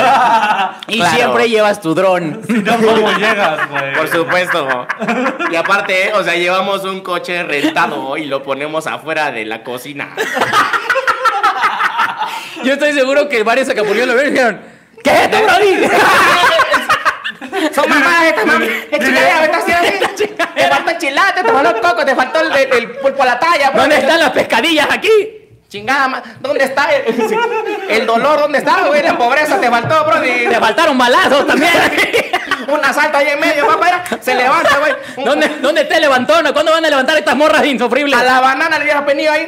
[0.89, 1.17] Y Claro.
[1.17, 2.41] siempre llevas tu dron.
[2.47, 3.95] Si no, ¿cómo llegas, güey?
[3.95, 4.87] Por supuesto.
[5.51, 10.09] Y aparte, o sea, llevamos un coche rentado y lo ponemos afuera de la cocina.
[12.65, 14.61] Yo estoy seguro que varios acapulqueños lo vieron y dijeron:
[15.03, 15.89] ¿Qué es esto, Brody?
[17.75, 18.69] Son mamadas estas mamadas.
[18.91, 20.27] Es chingadera, así.
[20.27, 23.27] Te faltó el chilate, te faltó el coco, te faltó el, el, el pulpo a
[23.27, 23.71] la talla.
[23.71, 25.42] ¿Dónde están las pescadillas aquí?
[25.73, 27.15] Chingada, ma- ¿dónde está el,
[27.89, 28.41] el dolor?
[28.41, 29.03] ¿Dónde está, güey?
[29.03, 30.21] La pobreza te faltó, bro.
[30.21, 31.73] Te faltaron balazos también.
[32.69, 33.87] Un asalto ahí en medio, papá.
[33.87, 34.93] mira, Se levanta, güey.
[35.25, 36.53] ¿Dónde, ¿Dónde te levantona?
[36.53, 38.21] ¿Cuándo van a levantar estas morras insufribles?
[38.21, 39.47] A la banana le hubiera venido ahí.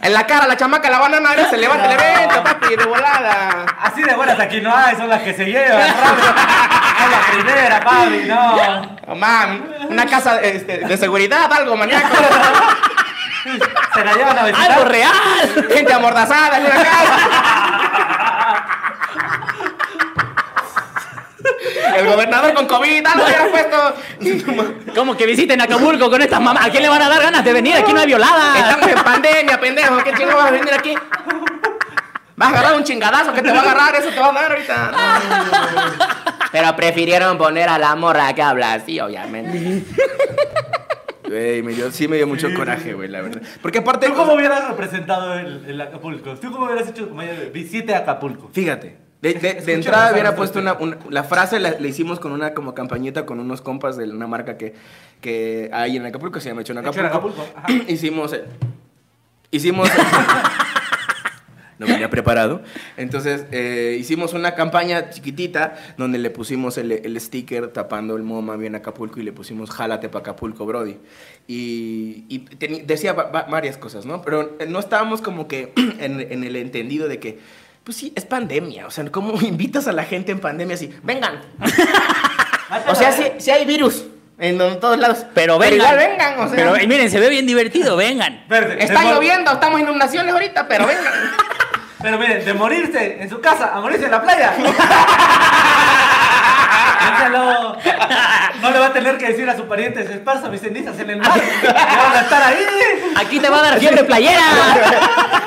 [0.00, 3.66] En la cara, la chamaca, la banana, se levanta, le venta, papi, de volada.
[3.82, 5.82] Así de buenas aquí no hay, son las que se llevan.
[6.98, 8.98] Es la primera, papi, no.
[9.08, 12.08] Oh, man, una casa este, de seguridad, algo, maníaco.
[13.94, 14.72] Se la llevan a visitar.
[14.72, 15.68] ¡Algo real!
[15.72, 17.18] Gente amordazada en una casa.
[21.96, 23.94] El gobernador con COVID, algo hubiera puesto.
[24.94, 26.66] Como que visiten Acapulco con estas mamás.
[26.66, 27.76] ¿A quién le van a dar ganas de venir?
[27.76, 28.58] Aquí no hay violada.
[28.58, 29.98] Estamos en pandemia, pendejo.
[30.04, 30.94] ¿Qué chingo vas a venir aquí?
[32.36, 34.52] Vas a agarrar un chingadazo que te va a agarrar, eso te va a dar
[34.52, 34.92] ahorita.
[36.52, 39.84] Pero prefirieron poner a la morra que habla así, obviamente.
[41.28, 43.42] Güey, me dio, sí me dio mucho coraje, güey, la verdad.
[43.62, 44.08] Porque aparte.
[44.08, 46.34] ¿Tú cómo hubieras representado el, el Acapulco?
[46.36, 47.08] ¿Tú cómo hubieras hecho
[47.52, 48.50] visite Acapulco?
[48.52, 48.96] Fíjate.
[49.20, 52.30] De, de- de Escucha entrada hubiera puesto una, una- La frase la, la hicimos con
[52.30, 54.74] una como campañita con unos compas de una marca que,
[55.20, 57.42] que hay en Acapulco, se llama Hecho en Hecho en Acapulco.
[57.42, 57.84] Acapulco, ajá.
[57.92, 58.32] hicimos.
[58.32, 58.44] eh,
[59.50, 59.88] hicimos.
[61.78, 62.62] no venía preparado.
[62.96, 68.56] Entonces, eh, hicimos una campaña chiquitita donde le pusimos el, el sticker tapando el MoMA
[68.56, 70.96] bien Acapulco y le pusimos Jálate pa' Acapulco, Brody.
[71.46, 72.44] Y,
[72.84, 74.22] decía va- va- varias cosas, ¿no?
[74.22, 77.38] Pero eh, no estábamos como que en, en el entendido de que,
[77.84, 78.86] pues sí, es pandemia.
[78.86, 80.90] O sea, ¿cómo invitas a la gente en pandemia así?
[81.02, 81.40] Vengan.
[82.88, 84.04] o sea, sí, sí hay virus
[84.38, 85.24] en, todos lados.
[85.34, 85.76] Pero vengan.
[85.78, 86.56] igual vengan, o sea.
[86.56, 87.96] Pero y miren, se ve bien divertido.
[87.96, 88.44] Vengan.
[88.48, 91.04] Verde, Está lloviendo, estamos en inundaciones ahorita, pero vengan.
[92.00, 94.54] Pero miren, de morirse en su casa a morirse en la playa.
[96.98, 97.76] Piénsalo.
[98.60, 101.10] No le va a tener que decir a su pariente, se esparza mis cenizas en
[101.10, 101.40] el mar.
[101.62, 102.64] Ya van a estar ahí.
[103.16, 104.44] Aquí te va a dar fiebre playera.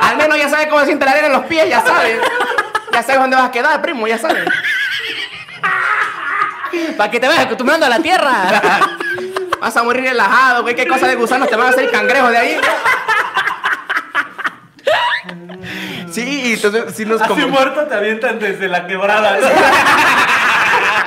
[0.02, 2.20] Al menos ya sabes cómo se siente la arena en los pies, ya sabes.
[2.92, 4.44] Ya sabes dónde vas a quedar, primo, ya sabes.
[6.98, 8.34] Para que te vayas acostumbrando a la tierra.
[9.60, 10.76] Vas a morir relajado, güey.
[10.76, 12.60] ¿Qué cosa de gusanos te van a hacer cangrejos de ahí?
[16.12, 17.48] Sí, entonces sí nos Así como...
[17.48, 19.38] muerto te avientan desde la quebrada.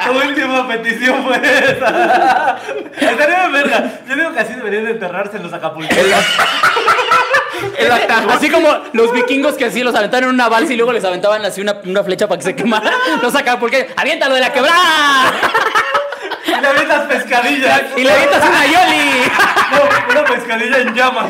[0.04, 2.58] Tu última petición fue esa.
[3.00, 3.90] Estaría de verga.
[4.06, 5.86] Yo digo que así deberían de enterrarse en los ataúd.
[8.30, 11.44] Así como los vikingos que así los aventaron en una balsa y luego les aventaban
[11.44, 12.92] así una, una flecha para que se quemara.
[13.22, 15.32] Los sacaban porque aviéntalo de la quebrada.
[16.46, 17.82] Y le avientas pescadillas.
[17.96, 19.22] Y le avientas una yoli.
[19.72, 21.26] No, una pescadilla en llamas.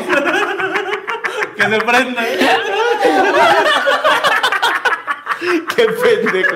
[1.55, 2.23] Que se prenda.
[5.75, 6.55] Qué pendejo.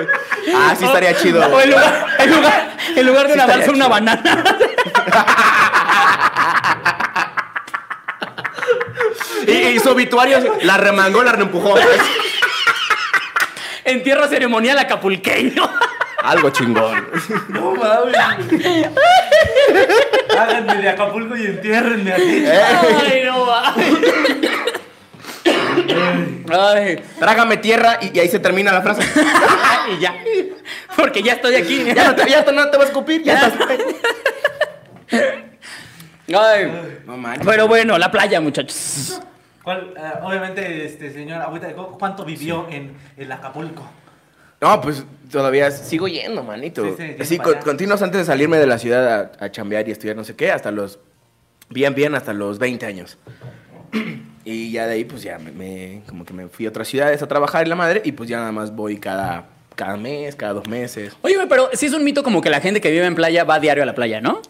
[0.56, 1.46] Ah, sí estaría chido.
[1.46, 4.44] O en lugar, en lugar, en lugar de Sí balsa, una banana.
[9.46, 11.74] Y, y su obituario, la remangó, la reempujó.
[13.84, 15.68] Entierro ceremonial acapulqueño.
[16.22, 17.08] Algo chingón.
[17.48, 18.16] No mames.
[20.38, 22.44] Háganme de Acapulco y entiérrenme aquí.
[22.46, 23.74] Ay, no va.
[26.50, 29.02] Ay, Trágame tierra y, y ahí se termina la frase.
[29.96, 30.14] y ya.
[30.96, 31.84] Porque ya estoy aquí.
[31.94, 33.54] Ya no te, ya no te va a escupir, ya estás.
[36.34, 36.98] Ay.
[37.06, 37.46] No manches.
[37.46, 39.20] Pero bueno, la playa, muchachos.
[39.62, 43.88] ¿Cuál, eh, obviamente, este señor Agüita de Coco, ¿cuánto vivió en el Acapulco?
[44.60, 46.84] No, pues todavía sigo yendo, manito.
[46.84, 49.92] Sí, sí, Así, con- continuos antes de salirme de la ciudad a, a chambear y
[49.92, 50.98] estudiar no sé qué, hasta los.
[51.68, 53.18] Bien, bien, hasta los 20 años.
[54.42, 57.20] Y ya de ahí, pues ya me, me- como que me fui a otras ciudades
[57.22, 59.44] a trabajar en la madre y pues ya nada más voy cada,
[59.76, 61.12] cada mes, cada dos meses.
[61.20, 63.60] Oye, pero sí es un mito como que la gente que vive en playa va
[63.60, 64.40] diario a la playa, ¿no?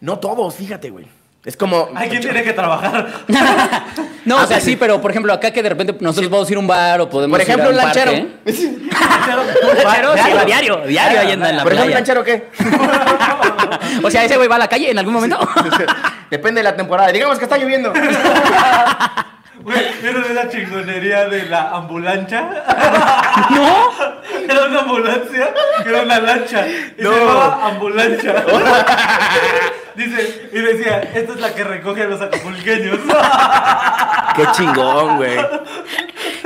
[0.00, 1.06] No todos, fíjate, güey.
[1.44, 1.90] Es como.
[1.94, 3.08] Hay quien tiene que trabajar.
[4.24, 6.50] No, Ah, o sea, pues sí, pero por ejemplo, acá que de repente nosotros podemos
[6.50, 8.10] ir a un bar o podemos Por ejemplo, ir un a un lanchero.
[8.12, 8.26] parque.
[8.54, 11.98] Un lanchero, sí, va diario, diario ahí anda en la Por ejemplo, playa.
[11.98, 12.48] ¿lanchero qué?
[14.02, 15.38] O sea, ese güey va a la calle en algún momento.
[16.30, 17.12] Depende de la temporada.
[17.12, 17.92] Digamos que está lloviendo.
[19.64, 22.40] Güey, ¿vieron esa chingonería de la ambulancia?
[23.50, 24.14] no.
[24.48, 25.54] Era una ambulancia,
[25.86, 26.66] era una lancha.
[26.68, 27.12] Y No.
[27.12, 28.44] se llamaba ambulancia.
[29.96, 32.98] Dice, y decía, esta es la que recoge a los acapulqueños.
[34.36, 35.36] Qué chingón, güey.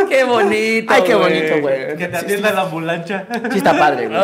[0.08, 0.92] Qué bonito.
[0.92, 1.96] Ay, qué bonito, güey.
[1.96, 3.26] que te atienda la ambulancia.
[3.50, 4.20] Sí está padre, güey.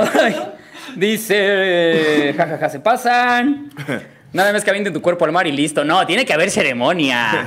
[0.97, 3.71] Dice, jajaja, se pasan.
[4.35, 5.85] Nada más que avienten tu cuerpo al mar y listo.
[5.85, 7.47] No, tiene que haber ceremonia.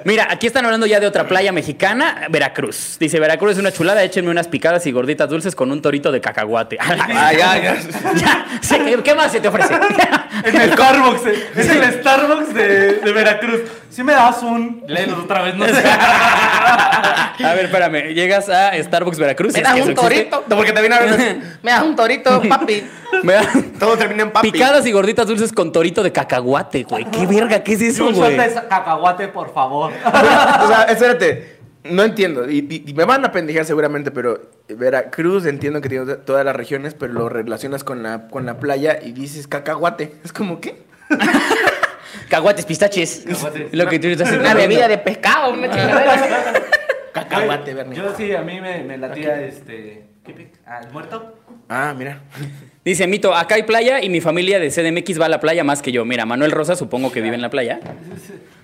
[0.04, 2.96] Mira, aquí están hablando ya de otra playa mexicana, Veracruz.
[2.98, 6.20] Dice, Veracruz es una chulada, échenme unas picadas y gorditas dulces con un torito de
[6.20, 6.78] cacahuate.
[7.18, 8.46] Ah, ya, ya.
[8.68, 9.74] ¿qué- ¿Qué más se te ofrece?
[10.44, 13.60] En el Starbucks, eh, es el Starbucks de, de Veracruz.
[13.90, 14.84] Si me das un.
[14.86, 15.82] Léelo otra vez, no sé.
[15.82, 18.12] A ver, espérame.
[18.14, 19.54] Llegas a Starbucks Veracruz.
[19.54, 19.94] ¿Me das un existe.
[20.00, 20.44] torito?
[20.46, 22.84] No, porque también a veces, me das un torito, papi.
[23.22, 24.50] Me da- Todo termina en papi.
[24.52, 27.04] Picadas y gorditas dulces con torito de cacahuate, güey.
[27.10, 27.62] ¿Qué verga?
[27.62, 28.36] ¿Qué es eso, un shot güey?
[28.36, 29.92] de cacahuate, por favor.
[30.62, 31.56] o sea, espérate.
[31.84, 32.50] No entiendo.
[32.50, 37.12] Y, me van a pendejear seguramente, pero Veracruz entiendo que tiene todas las regiones, pero
[37.12, 40.14] lo relacionas con la, con la playa y dices cacahuate.
[40.24, 40.82] Es como, ¿qué?
[42.28, 43.24] Cacahuates, pistaches.
[43.26, 43.72] Cacahuates.
[43.72, 45.68] Lo que tú estás Una bebida de pescado, una.
[47.12, 47.96] Cacahuate, Bernie.
[47.96, 50.08] Yo sí, a mí me, me latía este.
[50.24, 50.48] ¿Qué pic?
[50.66, 51.38] Ah, ¿el muerto?
[51.68, 52.20] Ah, mira.
[52.86, 55.82] Dice Mito, acá hay playa y mi familia de CDMX va a la playa más
[55.82, 56.04] que yo.
[56.04, 57.80] Mira, Manuel Rosa supongo que vive en la playa.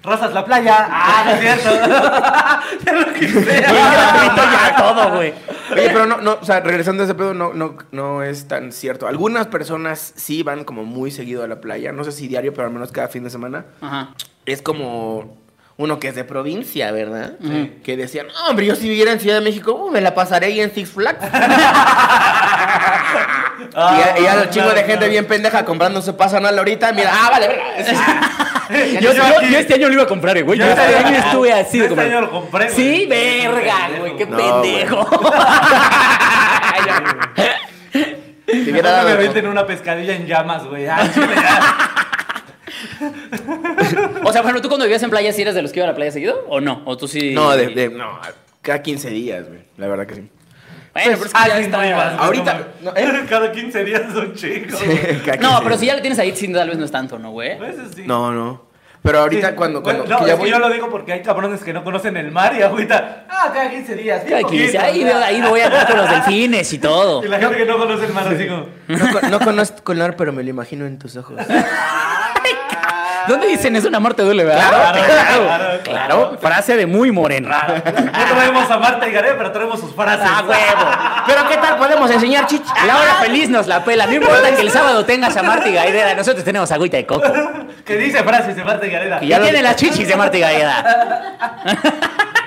[0.04, 0.87] Rosas la playa.
[0.88, 1.70] Ah, no es cierto.
[2.87, 3.62] ya lo quise.
[3.62, 5.35] ya todo, güey.
[5.72, 8.70] Oye, pero no, no, o sea, regresando a ese pedo, no, no, no es tan
[8.70, 9.08] cierto.
[9.08, 11.90] Algunas personas sí van como muy seguido a la playa.
[11.90, 13.64] No sé si diario, pero al menos cada fin de semana.
[13.80, 14.14] Ajá.
[14.46, 15.37] Es como
[15.78, 17.38] uno que es de provincia, ¿verdad?
[17.82, 20.46] Que decían, "No, hombre, yo si viviera en Ciudad de México, uh, me la pasaré
[20.46, 21.18] ahí en Six Flags.
[23.70, 26.92] y ya, y ya Ah, un chingo de gente bien pendeja comprando su pasanal ahorita.
[26.92, 27.64] Mira, ah, vale, verga.
[29.00, 30.59] Yo, yo- aquí- yo este año lo iba a comprar, eh, güey.
[30.59, 32.74] Yo este este año estuve así este año lo compré, güey.
[32.76, 34.16] Sí, verga, güey.
[34.16, 35.05] Qué No, pendejo.
[38.83, 40.87] Dado- me venden una pescadilla en llamas, güey.
[40.87, 41.02] Ah,
[44.24, 45.92] o sea, bueno, ¿tú cuando vivías en playa sí eres de los que iban a
[45.92, 46.44] la playa seguido?
[46.48, 46.83] ¿O no?
[46.85, 47.33] ¿O tú sí?
[47.35, 48.18] No, de, de- no,
[48.62, 49.61] cada 15 días, güey.
[49.76, 50.28] La verdad que sí.
[50.94, 51.78] Bueno, pero es que ya sí, está.
[51.78, 53.24] no ibas, Ahorita- no, ¿eh?
[53.28, 54.76] Cada 15 días es un chico.
[55.24, 57.18] Cada No, 15 pero si ya lo tienes ahí, sí, tal vez no es tanto,
[57.18, 57.57] ¿no, güey?
[57.94, 58.02] Sí.
[58.07, 58.70] No, no.
[59.02, 59.55] Pero ahorita Sí.
[59.57, 61.64] cuando, Bueno, cuando no, que ya es que voy- yo lo digo porque hay cabrones
[61.64, 63.24] que no conocen el mar y agüita.
[63.28, 64.22] Ah, cada 15 días.
[64.22, 67.20] Cada 15, poquito, ahí, veo- ahí me voy a ver con los delfines y todo.
[67.24, 68.66] Y la gente que no conoce el mar así como.
[68.87, 71.35] No, no conozco el mar, pero me lo imagino en tus ojos.
[73.28, 73.88] ¿Dónde dicen eso?
[73.88, 74.68] Un amor te duele, ¿verdad?
[74.68, 77.48] Claro, claro, Claro, frase de muy moreno.
[77.48, 77.82] No
[78.35, 80.26] traemos a Marta y Garé, pero traemos sus frases.
[80.28, 80.90] ¡Ah, huevo!
[81.26, 82.72] Pero ¿qué tal podemos enseñar chicha?
[82.87, 84.06] La hora feliz nos la pela.
[84.06, 86.14] No importa que el sábado tengas a Marta y Gaidera.
[86.14, 87.30] Nosotros tenemos agüita de coco.
[87.85, 89.20] Que dice frases de Marta y Gareda.
[89.20, 91.37] Que ya tiene las chichis de Marta y Gaidera.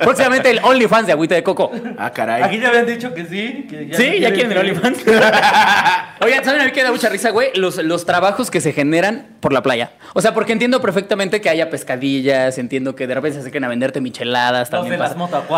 [0.00, 1.70] Próximamente el OnlyFans de agüita de coco.
[1.98, 2.42] Ah, caray.
[2.42, 3.66] Aquí ya habían dicho que sí.
[3.68, 4.98] que Sí, ya quieren el OnlyFans.
[6.20, 7.50] Oigan, ¿saben a mí que da mucha risa, güey?
[7.54, 9.92] Los, los trabajos que se generan por la playa.
[10.14, 13.68] O sea, porque entiendo perfectamente que haya pescadillas, entiendo que de repente se acerquen a
[13.68, 14.98] venderte micheladas también.
[14.98, 15.14] las.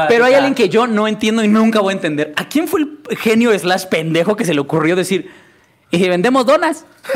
[0.08, 2.32] Pero hay alguien que yo no entiendo y nunca voy a entender.
[2.36, 5.30] ¿A quién fue el genio slash pendejo que se le ocurrió decir,
[5.90, 6.84] y si vendemos donas?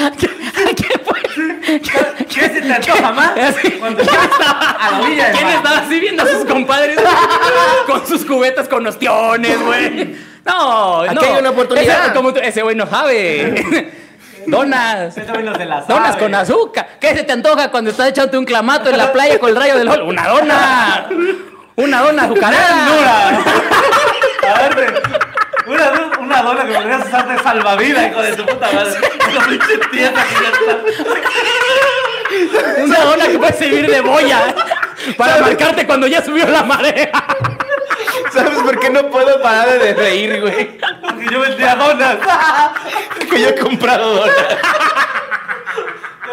[0.00, 1.20] ¿A quién fue?
[2.28, 3.30] ¿Qué se te antoja más?
[3.38, 3.70] Así.
[3.72, 5.56] Cuando ya estaba a la orilla del ¿Quién mar.
[5.56, 6.98] estaba así viendo a sus compadres
[7.86, 10.16] con sus cubetas con ostiones, güey?
[10.44, 11.20] No, Aquí no.
[11.22, 12.04] hay una oportunidad.
[12.06, 13.92] Ese, como ese güey no sabe.
[14.46, 15.14] Donas.
[15.86, 16.96] Donas con azúcar.
[17.00, 19.76] ¿Qué se te antoja cuando estás echándote un clamato en la playa con el rayo
[19.78, 20.02] del sol?
[20.02, 21.06] ¡Una dona!
[21.76, 22.86] ¡Una dona azucarada!
[22.88, 23.28] Dura.
[24.54, 24.88] A ver, güey.
[25.66, 28.98] Una, una dona que podrías usar de salvavidas, hijo de tu puta madre.
[29.30, 30.74] Una pinche tienda que ya está.
[33.30, 34.54] Que puede servir de boya
[35.16, 37.10] para marcarte cuando ya subió la marea.
[38.32, 40.78] ¿Sabes por qué no puedo parar de reír, güey?
[41.00, 42.16] Porque yo vendía donas.
[43.30, 44.36] Que yo he comprado donas.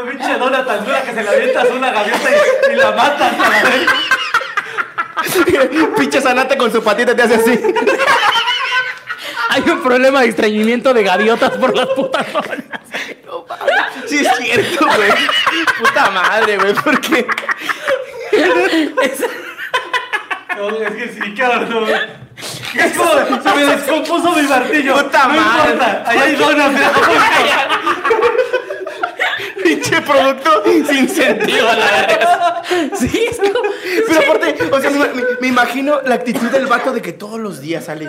[0.09, 3.33] pinche dona tan dura que se la avientas a una gaviota y, y la matas
[3.33, 3.87] a la vez.
[5.97, 7.59] Pinche Sanata con su patita te hace así.
[9.49, 12.79] Hay un problema de estreñimiento de gaviotas por las putas zonas.
[14.07, 15.11] Sí, es cierto, güey.
[15.79, 16.73] Puta madre, güey.
[16.73, 17.27] ¿Por qué?
[20.57, 21.69] No, es que sí, cabrón.
[21.69, 21.87] no.
[21.87, 24.95] Es como, se me descompuso mi martillo.
[25.03, 25.71] Puta no madre.
[25.73, 26.71] importa, ahí hay donas.
[26.71, 27.11] me da gusto.
[29.63, 32.63] Pinche producto sin sentido, la verdad.
[32.97, 33.59] Sí, es como...
[34.07, 37.39] Pero aparte, o sea, me, me- me imagino la actitud del vato de que todos
[37.39, 38.07] los días sale.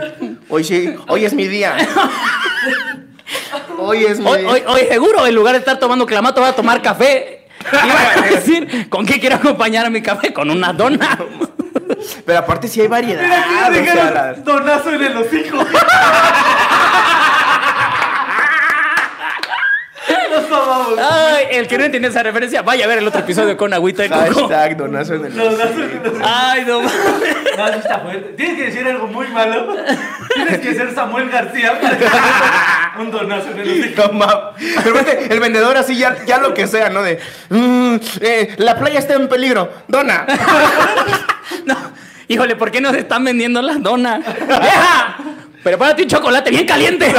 [0.49, 1.77] Hoy sí, hoy es mi día.
[3.79, 6.55] Hoy es mi Hoy, hoy, hoy seguro, en lugar de estar tomando clamato, voy a
[6.55, 7.47] tomar café.
[7.73, 10.33] Iba a decir, ¿con qué quiero acompañar a mi café?
[10.33, 11.19] Con una dona.
[12.25, 13.23] Pero aparte sí hay variedad.
[13.23, 15.59] Mira, aquí donazo en el hocico.
[20.51, 24.03] Ay, el que no entiende esa referencia, vaya a ver el otro episodio con agüita
[24.05, 24.49] de coco.
[24.49, 26.19] Hashtag donazo en el Donazo en el hocico.
[26.25, 26.97] Ay, no mames.
[27.57, 28.29] No, sí está fuerte.
[28.37, 29.77] Tienes que decir algo muy malo.
[30.35, 34.11] Tienes que ser Samuel García para que te metas un donazo en el hocico.
[34.13, 34.27] No,
[34.85, 37.03] Pero aparte, el vendedor así ya, ya lo que sea, ¿no?
[37.03, 37.19] De,
[37.51, 40.25] "Mm, eh, la playa está en peligro, dona.
[41.65, 41.77] No.
[42.29, 44.21] Híjole, ¿por qué nos están vendiendo las donas?
[44.47, 45.17] ¡Vieja!
[45.63, 47.13] Prepárate un chocolate bien caliente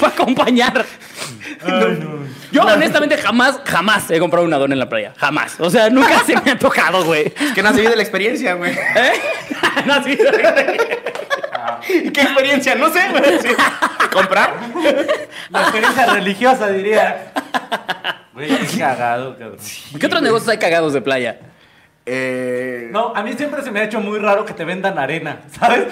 [0.00, 0.84] para acompañar.
[2.52, 5.12] Yo honestamente jamás, jamás he comprado una dona en la playa.
[5.16, 5.56] Jamás.
[5.58, 7.30] O sea, nunca se me ha tocado, güey.
[7.54, 8.72] Que no has vivido la experiencia, güey.
[8.72, 9.12] ¿Eh?
[9.86, 10.18] No, sí.
[11.88, 12.74] ¿Y qué experiencia?
[12.74, 13.38] No sé, güey.
[13.40, 13.48] Sí.
[14.12, 14.54] ¿Comprar?
[15.50, 17.32] La experiencia religiosa, diría.
[18.32, 19.58] Güey, qué cagado, cabrón.
[19.98, 21.38] ¿Qué otros negocios hay cagados de playa?
[22.06, 25.38] Eh, No, a mí siempre se me ha hecho muy raro que te vendan arena,
[25.58, 25.84] ¿sabes?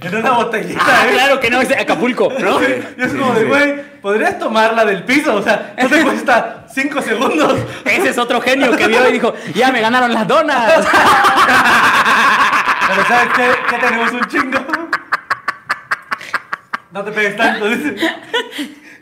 [0.00, 1.12] En una botellita, Ah, ¿eh?
[1.14, 2.58] claro que no, es de Acapulco, ¿no?
[2.60, 2.66] Sí,
[2.96, 7.02] y es como de, güey, podrías tomarla del piso, o sea, no te cuesta 5
[7.02, 7.58] segundos.
[7.84, 10.72] Ese es otro genio que vio y dijo, ya me ganaron las donas.
[12.88, 13.50] Pero ¿sabes qué?
[13.68, 14.58] Que tenemos un chingo.
[16.92, 17.96] No te pegues tanto, dice.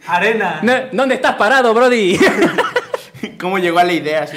[0.06, 0.60] Arena.
[0.62, 2.18] No, ¿Dónde estás parado, Brody?
[3.38, 4.36] ¿Cómo llegó a la idea así?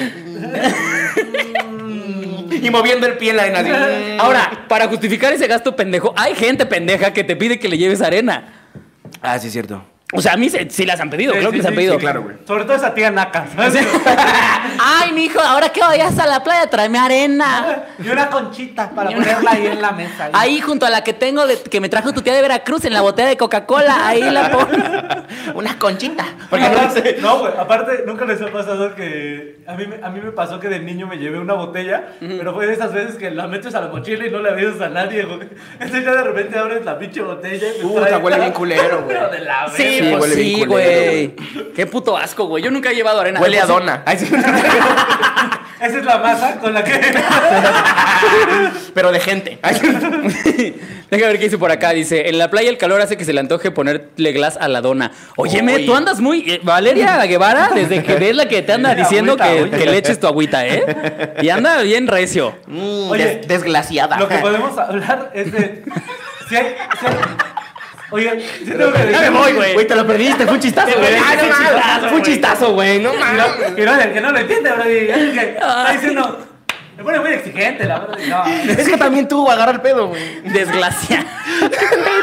[2.63, 3.59] y moviendo el pie en la arena.
[3.59, 4.17] así.
[4.19, 8.01] Ahora, para justificar ese gasto pendejo, hay gente pendeja que te pide que le lleves
[8.01, 8.53] arena.
[9.21, 9.83] Ah, sí, es cierto.
[10.13, 11.71] O sea, a mí se- sí las han pedido, Sí, creo sí, que les han
[11.73, 11.93] sí, pedido.
[11.95, 12.37] sí, claro, güey.
[12.47, 13.85] Sobre todo esa tía naca, ¿sabes?
[14.79, 17.83] Ay, mijo, ahora que vayas a la playa, tráeme arena.
[17.99, 20.29] Y una conchita para ponerla ahí en la mesa.
[20.31, 22.93] Ahí junto a la que tengo de- que me trajo tu tía de Veracruz en
[22.93, 24.67] la botella de Coca-Cola, ahí la pongo.
[25.55, 26.23] Una conchita.
[26.49, 27.17] Porque no aparte, sé.
[27.21, 29.57] no, güey, aparte, nunca les ha pasado que.
[29.67, 32.53] A mí, me- a mí me pasó que de niño me llevé una botella, pero
[32.53, 34.87] fue de esas veces que la metes a la mochila y no le avisas a
[34.89, 35.49] nadie, güey.
[35.73, 39.01] Entonces ya de repente abres la pinche botella y me Puta, trae- huele bien culero,
[39.03, 39.17] güey.
[39.17, 39.96] Pero de la Sí.
[39.99, 41.35] Sí, pues huele sí, güey.
[41.75, 42.63] Qué puto asco, güey.
[42.63, 43.39] Yo nunca he llevado arena.
[43.39, 44.03] Huele a dona.
[45.79, 46.99] Esa es la masa con la que.
[48.93, 49.59] Pero de gente.
[51.09, 51.91] Deja ver qué dice por acá.
[51.91, 54.81] Dice, en la playa el calor hace que se le antoje ponerle glass a la
[54.81, 55.11] dona.
[55.37, 55.85] Óyeme, Oye.
[55.85, 56.49] tú andas muy...
[56.51, 59.77] eh, Valeria Guevara, desde que es la que te anda diciendo agüita, que, agüita.
[59.77, 61.33] que le eches tu agüita, ¿eh?
[61.43, 62.55] Y anda bien recio.
[62.65, 64.17] Mm, Oye, des- desglaciada.
[64.17, 65.83] Lo que podemos hablar es de.
[66.49, 66.75] Si hay.
[66.99, 67.13] si hay-
[68.09, 69.31] Oye, sí tengo que Ya me decir.
[69.31, 69.73] voy, güey.
[69.73, 70.45] Güey, te lo perdiste.
[70.45, 71.13] Fue un chistazo, güey.
[71.13, 72.23] Ay, Ay, fue no un mames, chistazo, Fue un güey.
[72.23, 72.99] chistazo, güey.
[72.99, 73.43] No mames.
[73.75, 76.47] Que no, el que no lo entiende, bro, y es que está diciendo.
[76.97, 78.17] Me pone muy exigente, la verdad.
[78.27, 78.45] No.
[78.73, 80.41] Es que también tú agarra el pedo, güey.
[80.45, 81.25] Desglaciada.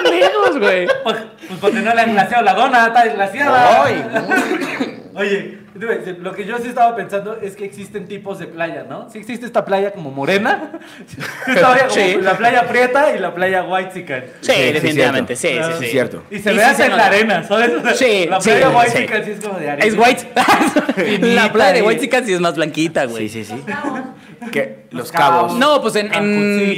[0.03, 0.87] Pendejos, güey.
[1.05, 1.16] Pues,
[1.47, 3.85] pues porque no le han glaseado la dona, está desglaciada.
[3.85, 4.05] Ay.
[5.14, 9.10] Oye, lo que yo sí estaba pensando es que existen tipos de playa, ¿no?
[9.10, 11.16] Sí existe esta playa como morena, sí
[11.48, 12.16] estaba como Sí.
[12.20, 14.24] la playa prieta y la playa white chicken.
[14.40, 15.34] Sí, sí, definitivamente.
[15.37, 15.76] Sí, cierto.
[15.78, 15.90] sí, sí.
[15.90, 16.22] Cierto.
[16.30, 17.72] Y se Y ve sí hasta se en la arena, ¿sabes?
[17.98, 18.98] Sí, La sí, playa white sí.
[18.98, 19.87] chicken sí es como de arena.
[19.87, 21.20] Es white.
[21.34, 23.28] la playa de White Chicken sí es más blanquita, güey.
[23.28, 23.64] Sí, sí, sí.
[24.52, 25.52] Que los Los cabos.
[25.52, 25.54] cabos.
[25.58, 26.08] No, pues en.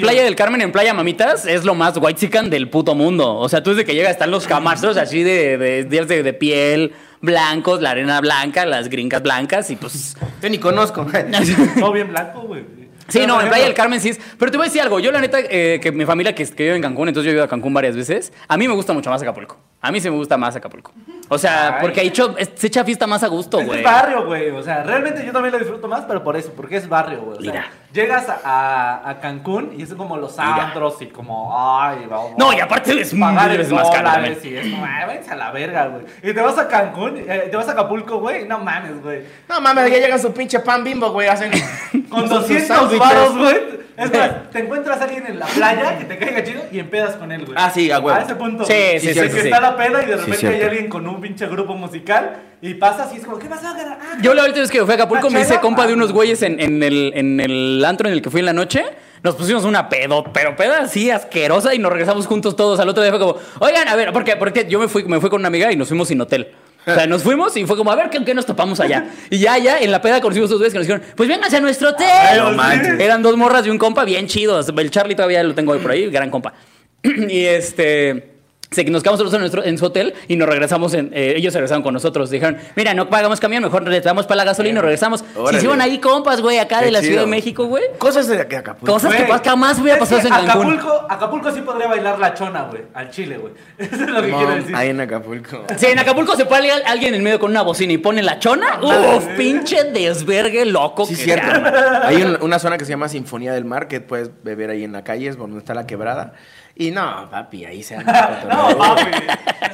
[0.00, 3.34] Playa del Carmen, en Playa Mamitas, es lo más white del puto mundo.
[3.36, 6.92] O sea, tú desde que llegas están los camastros así de, de, de, de piel
[7.20, 10.16] blancos, la arena blanca, las gringas blancas y pues...
[10.42, 11.06] Yo ni conozco.
[11.78, 12.86] Todo bien blanco, güey.
[13.08, 14.20] Sí, Pero, no, en Playa del Carmen sí es.
[14.36, 14.98] Pero te voy a decir algo.
[14.98, 17.34] Yo, la neta, eh, que mi familia que, que vive en Cancún, entonces yo he
[17.36, 18.32] ido a Cancún varias veces.
[18.48, 19.58] A mí me gusta mucho más Acapulco.
[19.86, 20.92] A mí sí me gusta más Acapulco.
[21.28, 21.78] O sea, Ay.
[21.80, 23.78] porque ahí cho- es- se echa fiesta más a gusto, Es güey.
[23.80, 24.50] el barrio, güey.
[24.50, 27.38] O sea, realmente yo también lo disfruto más, pero por eso, porque es barrio, güey.
[27.38, 27.66] O sea, Mira.
[27.92, 30.66] llegas a, Cancún y es como los Mira.
[30.66, 32.32] antros y como, ay, vamos.
[32.38, 34.54] No, y aparte es pagar mil el veces más caro dólares también.
[34.54, 36.04] y es como, ay, váyanse a la verga, güey.
[36.22, 39.22] Y te vas a Cancún, eh, te vas a Acapulco, güey, no mames, güey.
[39.48, 41.28] No mames, ya llega su pinche pan bimbo, güey.
[41.28, 41.50] Hacen
[42.10, 42.98] Con sus 200 sándwiches.
[43.00, 43.56] baros, güey,
[43.96, 47.16] Es más, te encuentras a alguien en la playa que te caiga chido y empedas
[47.16, 47.56] con él, güey.
[47.58, 48.16] Ah, sí, a huevo.
[48.18, 48.64] A ese punto.
[48.64, 49.00] Sí, güey.
[49.00, 49.48] sí, sí, que sí, sí.
[49.48, 53.12] está la peda y de repente hay alguien con un pinche grupo musical y pasas
[53.14, 53.66] y es como, ¿qué pasó?
[53.68, 55.96] Ah, Yo la última vez que fui a Acapulco me hice compa de Ah.
[55.96, 58.84] unos güeyes en, en el, en el antro en el que fui en la noche.
[59.22, 62.78] Nos pusimos una pedo, pero peda así asquerosa y nos regresamos juntos todos.
[62.80, 65.30] Al otro día fue como, oigan, a ver, porque, porque yo me fui, me fui
[65.30, 66.48] con una amiga y nos fuimos sin hotel.
[66.88, 69.06] O sea, nos fuimos y fue como, a ver, ¿qué, qué nos topamos allá?
[69.30, 71.60] Y ya, ya, en la peda conocimos dos güeyes que nos dijeron, pues vénganse a
[71.60, 72.06] nuestro hotel.
[72.38, 73.00] no manches.
[73.00, 74.68] Eran dos morras y un compa bien chidos.
[74.76, 76.52] El Charlie todavía lo tengo ahí por ahí, gran compa.
[77.02, 78.35] y este...
[78.70, 81.52] Se, nos quedamos nosotros en, nuestro, en su hotel y nos regresamos, en, eh, ellos
[81.52, 82.30] se regresaron con nosotros.
[82.30, 85.20] Dijeron, mira, no pagamos camión, mejor le damos para la gasolina y nos regresamos.
[85.20, 85.58] Se Órale.
[85.58, 87.26] hicieron ahí compas, güey, acá Qué de la Ciudad de.
[87.28, 87.84] México, güey.
[87.98, 88.92] Cosas de que Acapulco.
[88.92, 90.72] Cosas que Güey, jamás pasado que eso en Cancún.
[90.74, 92.82] Acapulco, Acapulco sí podría bailar la chona, güey.
[92.92, 93.52] Al chile, güey.
[93.78, 94.74] Eso es lo que quiero decir.
[94.76, 95.64] ahí en Acapulco.
[95.76, 98.38] Si en Acapulco se pone al- alguien en medio con una bocina y pone la
[98.40, 101.46] chona, uff, pinche desvergue loco Sí, que cierto.
[101.54, 102.06] se.
[102.06, 104.92] Hay un- una zona que se llama Sinfonía del Mar que puedes beber ahí en
[104.92, 106.32] la calle, es donde está la quebrada.
[106.78, 108.12] Y no, papi, ahí se arma.
[108.42, 109.02] el No, papi.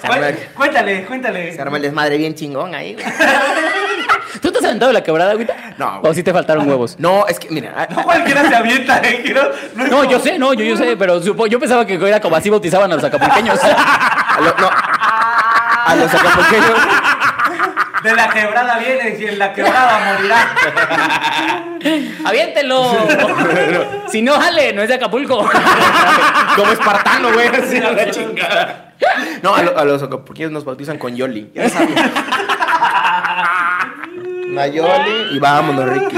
[0.00, 1.52] Se arma, Cué- Cuéntale, cuéntale.
[1.52, 3.04] se arma el desmadre bien chingón ahí, güey.
[4.40, 5.46] ¿Tú te has aventado la quebrada, güey?
[5.78, 6.96] No, ¿O si te faltaron huevos?
[6.98, 7.72] No, es que, mira.
[7.76, 9.20] ah, No cualquiera se avienta, eh.
[9.22, 11.84] Quiero, no, es No, como- yo sé, no, yo, yo sé, pero supo- yo pensaba
[11.86, 13.58] que era como así bautizaban a los acapulqueños.
[13.62, 16.72] a lo- no, a los acapulqueños.
[18.04, 21.71] De la quebrada vienes y en la quebrada morirá.
[22.24, 22.92] ¡Aviéntelo!
[24.08, 25.38] si no, jale, no es de Acapulco.
[26.56, 27.48] Como espartano, güey.
[27.48, 28.94] Así a la chingada.
[29.42, 31.50] No, a, lo- a los acapulqueños nos bautizan con Yoli.
[31.54, 31.88] Ya sabes.
[34.48, 36.16] Nayoli y vámonos, Ricky.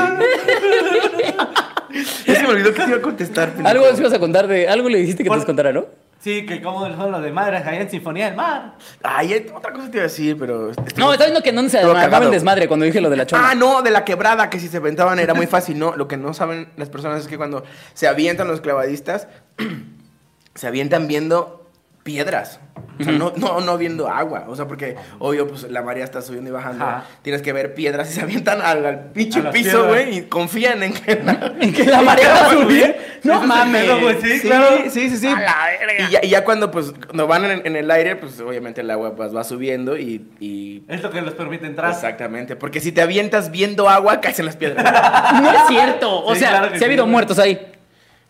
[2.26, 3.52] Ya se me olvidó que te iba a contestar.
[3.64, 4.68] algo nos ibas a contar de.
[4.68, 5.86] Algo le dijiste que te contara, ¿no?
[6.24, 8.76] Sí, que como son los de madres allá en Sinfonía del Mar.
[9.02, 10.70] Ay, eh, otra cosa te iba a decir, pero.
[10.70, 13.26] estuvo- No, estaba viendo que en dónde se el desmadre cuando dije lo de la
[13.26, 13.50] chona.
[13.50, 15.78] Ah, no, de la quebrada, que si se aventaban era muy fácil.
[15.78, 17.62] No, lo que no saben las personas es que cuando
[17.92, 19.28] se avientan los clavadistas,
[20.54, 21.68] se avientan viendo
[22.04, 22.58] piedras.
[22.98, 24.44] O sea, no, no, no viendo agua.
[24.48, 26.84] O sea, porque obvio, pues la marea está subiendo y bajando.
[26.84, 27.04] Ajá.
[27.22, 30.92] Tienes que ver piedras y se avientan al, al pinche piso, güey, y confían en
[30.92, 31.12] que.
[31.60, 32.96] ¿En que la marea va a subir?
[33.24, 33.84] No mames.
[33.84, 34.76] pedo, güey, sí, Sí, claro.
[34.90, 35.26] sí, sí, sí.
[35.26, 36.08] A la verga.
[36.08, 38.90] Y ya, y ya cuando pues cuando van en, en el aire, pues obviamente el
[38.90, 41.90] agua pues, va subiendo y, y- Es lo que les permite entrar.
[41.90, 44.84] Exactamente, porque si te avientas viendo agua, caes en las piedras.
[45.42, 46.24] No es cierto.
[46.24, 47.72] O Sí, sea, claro se ha habido muertos ahí.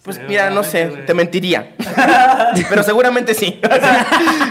[0.05, 1.07] Pues Sí, mira, no sé, güey.
[1.07, 1.71] te mentiría.
[2.69, 3.59] Pero seguramente sí.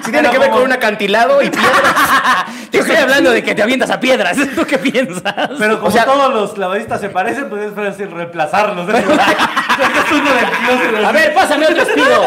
[0.04, 1.72] Si tiene Pero que ver como- con un acantilado y piedras.
[2.72, 4.36] Te estoy hablando de que te avientas a piedras.
[4.56, 5.51] ¿Tú qué piensas?
[5.60, 8.89] Pero como O sea- todos los clavadistas se parecen, pues es fácil reemplazarlos.
[8.89, 9.04] ¿eh?
[9.06, 10.45] Sacas uno del
[10.89, 12.24] closet, A ver, pásame otro espido.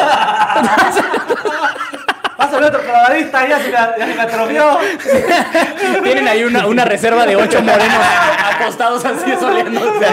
[2.46, 4.78] Pásale otro clavadista, ya se la, ya se la atrofió.
[6.04, 7.98] Tienen ahí una, una reserva de ocho morenos
[8.54, 10.06] acostados así soleándose.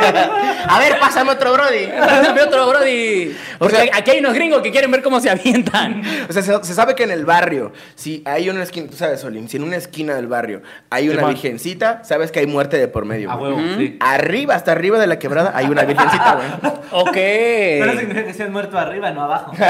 [0.68, 1.88] A ver, pásame otro Brody.
[1.88, 3.36] Pásame otro, Brody.
[3.60, 6.02] Porque O sea- aquí hay unos gringos que quieren ver cómo se avientan.
[6.28, 9.24] O sea, se, se sabe que en el barrio, si hay una esquina, tú sabes,
[9.24, 12.88] Olim, si en una esquina del barrio hay una virgencita, sabes que hay muerte de
[12.88, 13.30] por medio.
[13.32, 13.54] A güey.
[13.54, 13.98] huevo, sí.
[14.00, 16.74] Arriba, hasta arriba de la quebrada, hay una virgencita, güey.
[16.96, 17.14] Ok.
[17.14, 19.52] Pero significa que se han muerto arriba, no abajo.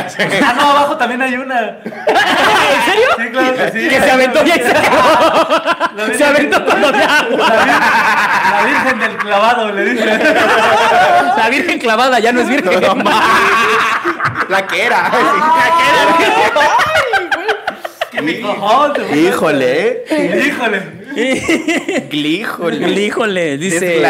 [0.46, 1.78] Ah, no, abajo también hay una.
[2.54, 3.08] ¿En serio?
[3.18, 3.90] Sí, claro que sí.
[3.90, 4.74] Que se aventó y se quedó.
[5.96, 7.50] La Se aventó con de agua.
[8.52, 10.06] La virgen, la del clavado, le dice.
[10.06, 13.04] La virgen clavada ya no es virgen.
[14.50, 15.12] La que era.
[18.12, 18.94] ¿Qué me cojón?
[19.16, 20.04] Híjole.
[20.46, 21.04] Híjole.
[22.12, 22.92] Híjole.
[22.92, 24.06] Híjole, dice.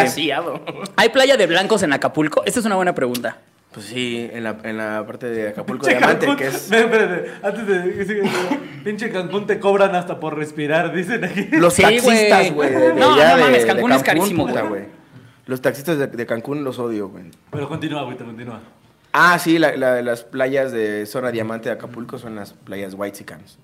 [0.96, 2.42] ¿Hay playa de blancos en Acapulco?
[2.44, 3.38] Esta es una buena pregunta.
[3.74, 6.36] Pues sí, en la, en la parte de Acapulco Pinche Diamante, Cancún.
[6.42, 6.70] que es...
[6.70, 8.30] Ven, espérate, antes de
[8.84, 11.48] pinche Cancún te cobran hasta por respirar, dicen aquí.
[11.52, 12.70] Los Sí, taxistas, güey.
[12.94, 14.84] No, no mames, Cancún es carísimo, güey.
[15.46, 17.24] Los taxistas de, de Cancún los odio, güey.
[17.50, 18.60] Pero continúa, güey, te continúa.
[19.12, 23.16] Ah, sí, la, la- las playas de zona diamante de Acapulco son las playas white
[23.16, 23.58] Sicans.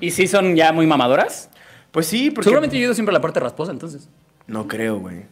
[0.00, 1.48] ¿Y si son ya muy mamadoras?
[1.90, 2.44] Pues sí, porque...
[2.44, 4.08] Seguramente yo he ido siempre a la parte rasposa, entonces.
[4.46, 5.22] No creo, güey.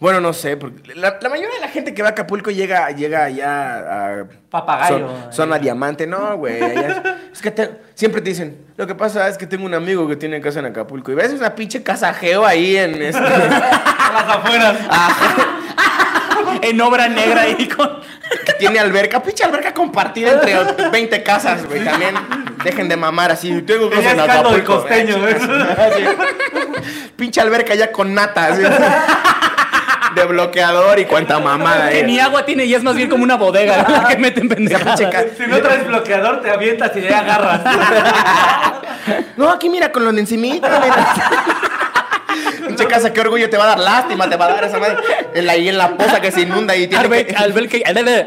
[0.00, 2.88] Bueno, no sé, porque la, la mayoría de la gente que va a Acapulco llega,
[2.92, 4.24] llega allá a...
[4.48, 5.08] Papagayo.
[5.08, 6.60] Zona, zona diamante, no, güey.
[7.32, 10.14] es, que te- siempre te dicen, lo que pasa es que tengo un amigo que
[10.14, 13.20] tiene casa en Acapulco y ves una pinche casa geo ahí en este...
[13.20, 14.76] Las afueras.
[16.62, 18.00] En obra negra ahí con.
[18.46, 21.84] que tiene alberca, pinche alberca compartida entre 20 casas, güey.
[21.84, 22.14] También
[22.64, 23.62] dejen de mamar así.
[23.62, 24.80] Tengo Ella en Acapulco.
[24.80, 25.16] costeño.
[27.16, 28.62] Pinche alberca ya con nata, así.
[30.14, 32.04] De bloqueador y cuanta mamada, Que eh.
[32.04, 34.98] ni agua tiene y es más bien como una bodega en la que meten pendejadas.
[34.98, 37.60] Si no traes bloqueador, te avientas y ya agarras.
[39.36, 40.82] No, aquí mira, con lo de encimita,
[42.66, 44.96] pinche casa, qué orgullo te va a dar lástima, te va a dar esa madre.
[45.34, 47.78] En la, y en la poza que se inunda y tiene Alber- que- alberca,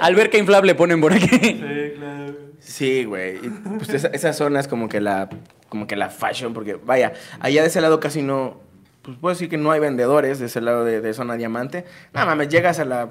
[0.01, 1.27] alberca inflable ponen por aquí.
[1.29, 2.35] Sí, claro.
[2.59, 3.35] Sí, güey.
[3.37, 5.29] Y, Pues esa, esa zona es como que la
[5.69, 8.59] como que la fashion, porque vaya, allá de ese lado casi no,
[9.01, 11.85] pues puedo decir que no hay vendedores de ese lado de, de zona diamante.
[12.13, 13.09] Nada mames, llegas a la,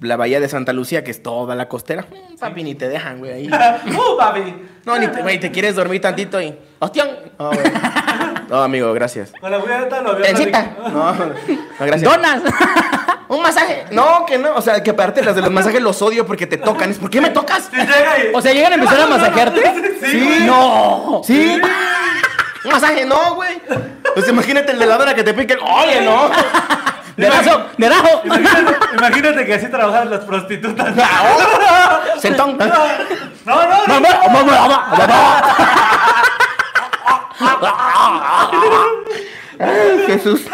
[0.00, 2.02] la bahía de Santa Lucía, que es toda la costera.
[2.02, 3.50] Mm, Papi, ni te dejan, güey, ahí.
[3.86, 4.54] ¡Uh, papi!
[4.84, 6.54] No, ni te, güey, te quieres dormir tantito y...
[6.78, 7.08] ¡Hostión!
[7.38, 7.60] No, güey.
[8.48, 9.32] No, amigo, gracias.
[9.40, 10.76] Con la abuelita lo había Trencita.
[10.92, 11.34] No, no,
[11.80, 12.02] gracias.
[12.02, 12.42] ¡Donas!
[13.28, 13.86] Un masaje.
[13.90, 14.54] No, que no.
[14.54, 16.90] O sea, que aparte las de los masajes los odio porque te tocan.
[16.90, 17.68] Es, ¿por qué me tocas?
[17.68, 18.34] Sí, llega y...
[18.34, 19.98] O sea, ¿llegan a empezar a masajearte?
[20.00, 20.44] Sí.
[20.46, 21.22] ¡No!
[21.24, 21.60] ¿Sí?
[22.66, 23.60] Un masaje, no, güey.
[24.14, 25.56] Pues imagínate el de la dona que te pique.
[25.56, 26.30] Oye, no.
[27.16, 27.62] ¡De rajo!
[27.78, 28.20] ¡De rajo!
[28.24, 30.94] Imagínate, imagínate que así trabajan las prostitutas.
[32.18, 32.58] Sentón.
[32.58, 33.86] No, no, no.
[33.86, 34.08] ¡Mamá!
[34.28, 34.88] ¡Mamá!
[34.98, 35.42] ¡Mamá!
[40.06, 40.46] Jesús.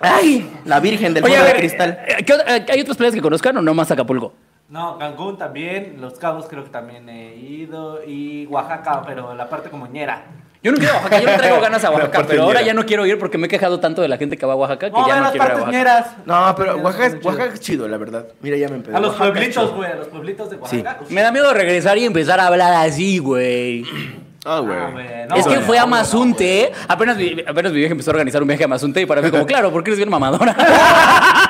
[0.00, 1.98] Ay, la Virgen del Oye, a de ver, Cristal.
[2.06, 4.32] eh, ¿qué otra- eh, ¿hay otras playas que conozcan o no más Acapulco?
[4.68, 9.68] No, Cancún también, Los Cabos creo que también he ido y Oaxaca, pero la parte
[9.70, 10.24] como ñera.
[10.62, 12.86] Yo no quiero a Oaxaca, yo no traigo ganas a Oaxaca, pero ahora ya no
[12.86, 14.92] quiero ir porque me he quejado tanto de la gente que va a Oaxaca que
[14.92, 15.72] No, ya no las quiero ir a Oaxaca.
[15.72, 16.06] ñeras.
[16.24, 18.26] No, pero Oaxaca, es chido, la verdad.
[18.40, 18.96] Mira, ya me empezó.
[18.96, 20.98] A los Oaxaca pueblitos, güey, a los pueblitos de Oaxaca.
[21.02, 21.10] Uf.
[21.10, 23.84] Me da miedo regresar y empezar a hablar así, güey.
[24.44, 24.76] Ah, güey.
[24.76, 28.10] Ah, güey, no, es que fue a no, Mazunte, apenas, mi, apenas mi vieja empezó
[28.10, 30.56] a organizar un viaje a Mazunte y para mí como, claro, porque eres bien mamadora.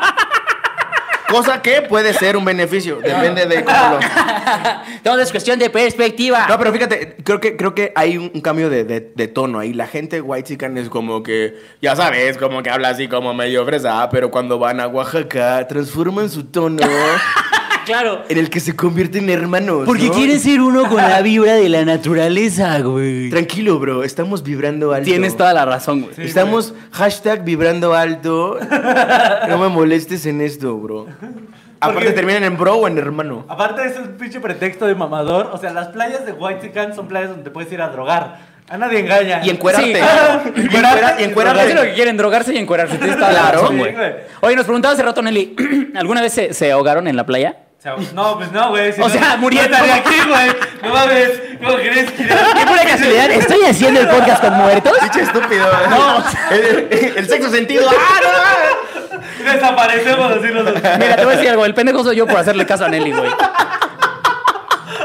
[1.33, 3.01] Cosa que puede ser un beneficio.
[3.03, 3.99] Depende de cómo lo.
[5.03, 6.47] Todo es cuestión de perspectiva.
[6.49, 9.59] No, pero fíjate, creo que, creo que hay un, un cambio de, de- de tono
[9.59, 9.73] ahí.
[9.73, 14.09] La gente white es como que, ya sabes, como que habla así como medio fresa,
[14.11, 16.83] pero cuando van a Oaxaca transforman su tono
[17.85, 18.23] claro.
[18.29, 19.83] en el que se convierten en hermanos.
[19.87, 20.13] Porque ¿no?
[20.13, 23.31] quieres ser uno con la vibra de la naturaleza, güey.
[23.31, 25.05] Tranquilo, bro, estamos vibrando alto.
[25.05, 26.27] Tienes toda la razón, güey.
[26.27, 28.59] Estamos hashtag vibrando alto.
[29.49, 31.07] No me molestes en esto, bro.
[31.81, 33.45] Aparte Porque- terminan en bro o en hermano.
[33.49, 35.51] Aparte es un pinche pretexto de mamador.
[35.53, 38.53] O sea, las playas de White son playas donde te puedes ir a drogar.
[38.69, 39.45] A nadie engaña.
[39.45, 39.93] Y encuerarte.
[39.93, 40.01] Sí.
[40.57, 41.69] Y encuera- y encuerarte.
[41.71, 42.97] Es lo que quieren, drogarse y encuerarse.
[42.99, 43.61] La Claro.
[43.63, 43.91] razón, güey.
[43.91, 44.13] Sí, güey.
[44.43, 45.57] Oye, nos preguntaba hace rato, Nelly,
[45.97, 47.57] ¿alguna vez se, se ahogaron en la playa?
[47.85, 48.93] O sea, no, pues no, güey.
[48.93, 49.73] si O no- sea, murieron.
[49.73, 50.49] No aquí, güey.
[50.85, 51.31] No mames.
[51.61, 53.31] ¿Cómo crees que ¿Qué pura casualidad?
[53.33, 54.93] ¿Estoy haciendo el podcast con muertos?
[55.01, 55.67] Pinche estúpido.
[55.91, 56.23] No.
[56.53, 57.91] El, el sexto sentido.
[57.99, 58.21] ¡Ah,
[59.53, 60.75] desaparecemos así los dos?
[60.97, 61.67] Mira, te voy a decir algo.
[61.67, 63.31] El pendejo soy yo por hacerle caso a Nelly, güey.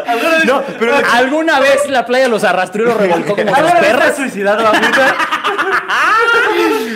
[0.06, 3.58] ¿Alguna vez, No, pero- ¿Alguna vez la playa los arrastró y los revolcó como los
[3.58, 4.16] ¿Alguna vez te has perros?
[4.18, 5.16] suicidado, amiguita?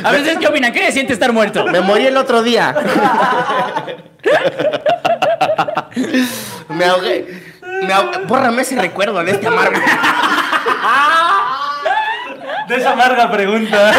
[0.03, 0.71] A veces, ¿qué opinan?
[0.71, 1.65] ¿Qué se siente estar muerto?
[1.65, 1.71] no!
[1.71, 2.75] Me morí el otro día.
[6.69, 7.41] Me ahogué.
[7.84, 8.17] Me ahogué.
[8.28, 9.80] Bórrame ese recuerdo de este amargo.
[12.67, 13.91] De esa amarga pregunta.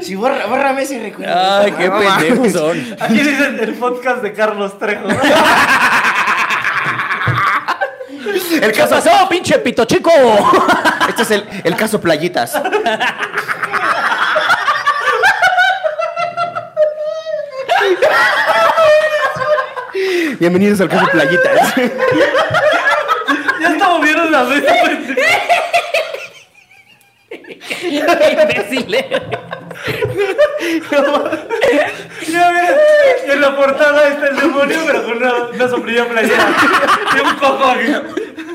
[0.00, 1.34] Sí, borra, bórrame ese recuerdo.
[1.36, 2.96] Ay, qué pendejos son.
[3.00, 5.08] Aquí dicen el podcast de Carlos Trejo.
[8.52, 10.10] El ¿Qué caso, pasó, pinche pito chico?
[11.08, 12.60] este es el, el caso Playitas.
[20.40, 21.74] Bienvenidos al caso Playitas.
[23.60, 24.64] ya estamos viendo la vez.
[27.82, 29.20] Imbécil, eh.
[32.26, 32.74] Ya miren,
[33.26, 36.48] en la portada está el demonio, pero con una, una sombrilla playera.
[37.14, 37.36] Y un.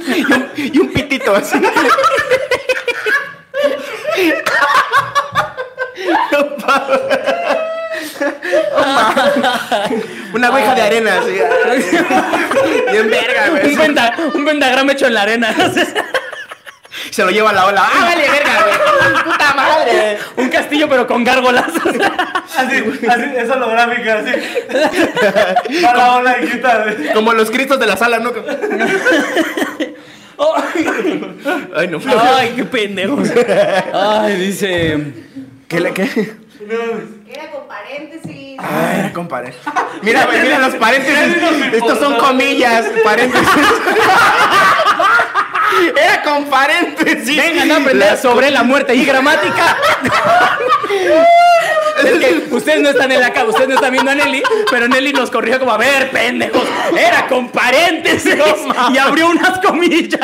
[0.08, 1.62] Y un, y un pitito así.
[10.34, 11.32] Una ouija de arena, así.
[12.92, 13.76] Bien verga, Un, güey.
[13.76, 15.54] penta- un pentagrama hecho en la arena.
[17.12, 17.84] Se lo lleva a la ola.
[17.86, 19.24] ¡Ah, vale, verga, güey!
[19.24, 20.18] ¡Puta madre!
[20.38, 21.66] Un castillo, pero con gárgolas.
[22.58, 24.32] Así, así, es holográfica, así.
[25.84, 26.86] Va la ola y quita.
[27.14, 28.32] Como los cristos de la sala, ¿no?
[31.76, 32.00] Ay, no.
[32.36, 33.30] Ay, qué pendejos.
[33.94, 34.98] Ay, dice.
[35.68, 36.04] ¿Qué le qué?
[37.30, 38.35] Era con paréntesis.
[38.58, 39.54] Ay, era con pare-
[40.02, 41.38] Mira, mira los paréntesis.
[41.74, 43.48] Estos son comillas, paréntesis.
[45.98, 47.36] Era con paréntesis.
[47.36, 49.76] Vengan a aprender La- sobre la muerte y gramática.
[52.04, 54.86] Es que ustedes no están en la cama, ustedes no están viendo a Nelly, pero
[54.88, 56.64] Nelly nos corrió como, a ver, pendejos,
[56.96, 58.36] era con paréntesis
[58.94, 60.20] y abrió unas comillas.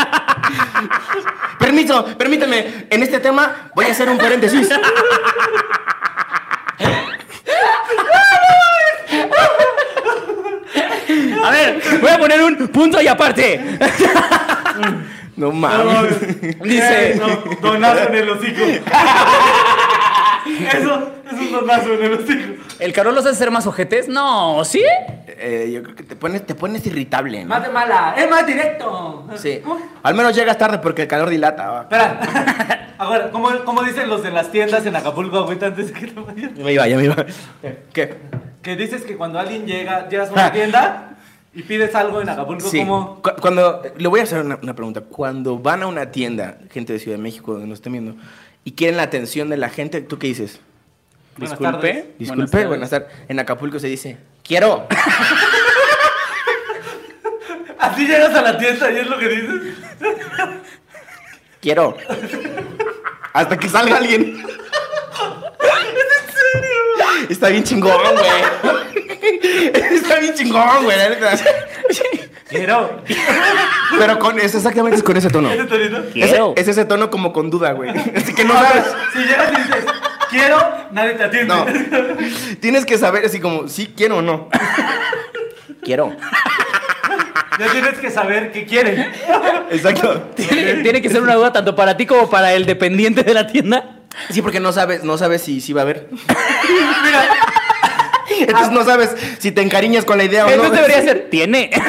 [1.57, 2.87] Permiso, permíteme.
[2.89, 4.67] En este tema voy a hacer un paréntesis.
[11.43, 13.59] A ver, voy a poner un punto y aparte.
[15.37, 16.19] No No, mames.
[16.61, 17.27] Dice- Eh, no,
[17.71, 18.61] donazo en el hocico.
[20.73, 22.53] Eso es un donazo en el hocico.
[22.79, 24.07] ¿El calor los hace ser más ojetes?
[24.07, 24.83] No, ¿sí?
[25.27, 27.49] Eh, yo creo que te pones, te pones irritable, ¿no?
[27.49, 29.25] Más de mala, es más directo.
[29.37, 29.61] Sí.
[29.63, 29.79] ¿Cómo?
[30.03, 31.81] Al menos llegas tarde porque el calor dilata.
[31.83, 32.93] Espera.
[32.97, 36.19] Ahora, ¿cómo, ¿cómo dicen los de las tiendas en Acapulco, agüita, antes de que te
[36.19, 36.51] vayas?
[36.55, 37.15] Ya me iba, ya me iba.
[37.93, 38.17] ¿Qué?
[38.61, 41.07] Que dices que cuando alguien llega, llegas a una tienda
[41.53, 42.85] y pides algo en Acapulco, Sí.
[43.41, 45.01] Cuando, le voy a hacer una, una pregunta.
[45.01, 48.15] Cuando van a una tienda, gente de Ciudad de México, donde nos estén viendo,
[48.63, 50.59] y quieren la atención de la gente, ¿tú qué dices?
[51.37, 51.87] Buenas Disculpe.
[51.93, 52.05] tardes.
[52.19, 52.67] Disculpe, tardes.
[52.67, 53.07] buenas tardes.
[53.27, 54.87] En Acapulco se dice, quiero.
[57.79, 59.77] Así llegas a la tienda y es lo que dices.
[61.61, 61.97] quiero.
[63.33, 64.43] Hasta que salga alguien.
[67.29, 68.73] Está bien chingón, güey.
[69.91, 70.97] Está bien chingón, güey.
[72.49, 73.01] Quiero.
[73.97, 75.51] Pero con, es exactamente es con ese tono.
[75.51, 76.03] ¿Ese tonito?
[76.11, 76.53] Quiero.
[76.55, 77.89] Es, es ese tono como con duda, güey.
[77.89, 78.85] Así que no sabes.
[79.13, 79.85] Si llegas y dices,
[80.29, 80.57] quiero,
[80.91, 81.53] nadie te atiende.
[81.53, 81.65] No.
[82.59, 84.49] Tienes que saber así como, sí quiero o no.
[85.81, 86.15] Quiero.
[87.59, 89.11] Ya tienes que saber qué quieren.
[89.69, 90.31] Exacto.
[90.35, 93.47] Tiene, tiene que ser una duda tanto para ti como para el dependiente de la
[93.47, 94.00] tienda.
[94.29, 96.07] Sí, porque no sabes, no sabes si, si va a haber.
[98.39, 100.53] Entonces no sabes si te encariñas con la idea o no.
[100.53, 101.69] Entonces debería ser, tiene.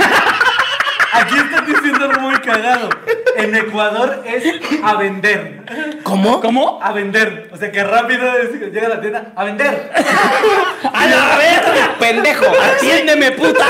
[1.12, 2.88] Aquí estás diciendo algo muy cagado.
[3.36, 4.44] En Ecuador es
[4.82, 5.62] a vender.
[6.02, 6.40] ¿Cómo?
[6.40, 6.80] ¿Cómo?
[6.82, 7.50] A vender.
[7.52, 8.24] O sea que rápido
[8.72, 9.92] llega a la tienda a vender.
[10.92, 11.96] ¡A la verga!
[11.98, 12.46] ¡Pendejo!
[12.76, 13.66] ¡Atiéndeme, puta!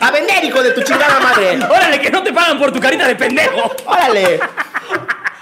[0.00, 1.58] ¡A vender, hijo de tu chingada madre!
[1.62, 3.70] ¡Órale, que no te pagan por tu carita de pendejo!
[3.86, 4.40] ¡Órale!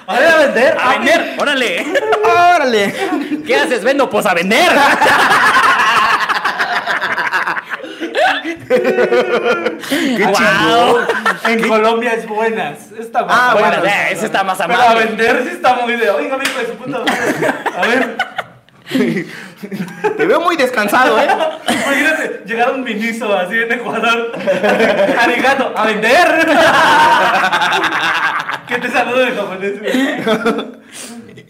[0.08, 0.76] A ver, a vender.
[0.80, 1.36] ¡A vender!
[1.38, 1.86] ¡Órale!
[2.24, 2.94] ¡Órale!
[3.46, 3.84] ¿Qué haces?
[3.84, 4.72] Vendo, pues a vender.
[8.68, 11.06] ¡Qué chingón!
[11.44, 12.90] En Colombia es buenas.
[12.98, 15.06] Está más Ah, Bueno, bueno, ya, ese está más Pero a amable.
[15.06, 16.10] vender sí está muy de.
[16.10, 17.54] Oiga, hijo de su puta madre.
[17.76, 18.16] A ver,
[20.16, 21.28] Te veo muy descansado, ¿eh?
[21.68, 24.32] imagínate llegar a un miniso así en Ecuador.
[25.20, 26.48] Arigato, a vender.
[28.68, 29.80] que te saludo en japonés.
[29.80, 30.78] güey.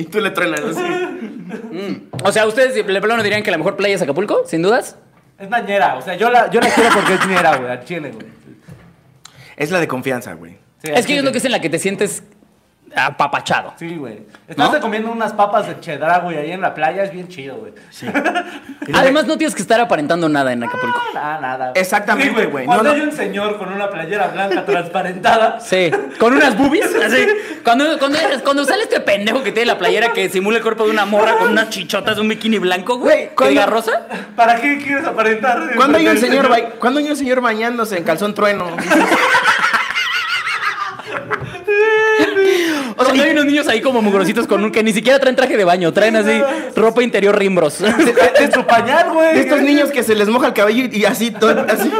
[0.00, 2.08] Y tú le truenas así.
[2.22, 4.42] O sea, ¿ustedes de plano dirían que la mejor playa es Acapulco?
[4.46, 4.96] Sin dudas.
[5.38, 8.12] Es nañera, o sea, yo la, yo la quiero porque es ñera, güey, al chile,
[8.12, 8.26] güey.
[9.56, 10.56] Es la de confianza, güey.
[10.82, 12.22] Sí, es que yo creo que es en la que te sientes
[12.96, 13.74] apapachado.
[13.78, 14.20] Sí, güey.
[14.46, 14.80] Estás ¿No?
[14.80, 17.72] comiendo unas papas de cheddar, güey, ahí en la playa, es bien chido, güey.
[18.94, 20.98] Además, no tienes que estar aparentando nada en Acapulco.
[21.14, 21.70] Nada, nada.
[21.70, 21.80] güey.
[21.82, 22.64] Exactamente, Sí, güey.
[22.64, 22.94] Cuando No, no.
[22.96, 27.26] hay un señor con una playera blanca transparentada, Sí, con unas boobies, así.
[27.64, 30.90] Cuando, cuando, cuando sale este pendejo que tiene la playera que simula el cuerpo de
[30.90, 33.08] una morra con unas chichotas de un bikini blanco, güey.
[33.08, 34.06] Güey, ¿Que ¿cuándo- diga rosa?
[34.36, 35.74] ¿para qué quieres aparentar?
[35.76, 38.66] ¿Cuándo hay un señor, ba- ¿cuándo hay un señor bañándose en calzón trueno?
[42.96, 45.36] O sea, no hay unos niños ahí como mugrositos con un que ni siquiera traen
[45.36, 46.42] traje de baño, traen así
[46.74, 47.80] ropa interior rimbros.
[47.80, 49.34] En su pañal, güey.
[49.34, 51.90] De estos niños que se les moja el cabello y, así, todo, así.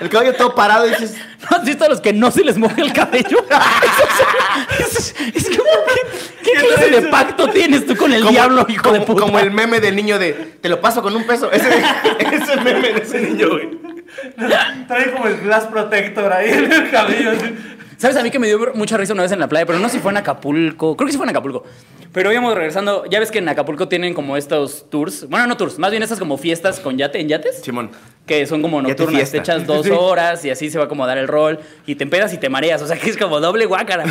[0.00, 1.14] El cabello todo parado y dices,
[1.50, 3.44] ¿No has visto a los que no se les moja el cabello?
[4.78, 8.66] Es, es- es como que, ¿qué ¿Qué clase de pacto tienes tú con el diablo,
[8.68, 9.20] hijo como, de puta?
[9.22, 11.50] como el meme del niño de, te lo paso con un peso.
[11.50, 13.70] Ese, ese meme de ese niño, güey.
[14.88, 17.32] Trae como el glass protector ahí en el cabello.
[18.02, 19.64] ¿Sabes a mí que me dio mucha risa una vez en la playa?
[19.64, 20.96] Pero no sé si fue en Acapulco.
[20.96, 21.62] Creo que sí fue en Acapulco.
[22.12, 23.04] Pero íbamos regresando.
[23.08, 25.28] Ya ves que en Acapulco tienen como estos tours.
[25.28, 27.62] Bueno, no tours, más bien estas como fiestas con yate en yates.
[27.62, 27.92] Simón.
[28.26, 29.30] Que son como nocturnas.
[29.30, 31.60] Te echas dos horas y así se va a acomodar el rol.
[31.86, 32.82] Y te empedas y te mareas.
[32.82, 34.02] O sea que es como doble guácara.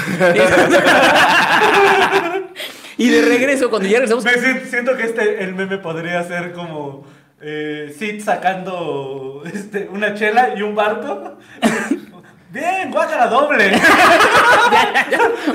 [2.97, 4.23] y de regreso, cuando ya regresamos.
[4.23, 7.03] Me siento que este, el meme podría ser como
[7.41, 11.39] eh, Sid sacando este, una chela y un barco.
[12.51, 13.69] Bien, guácala doble.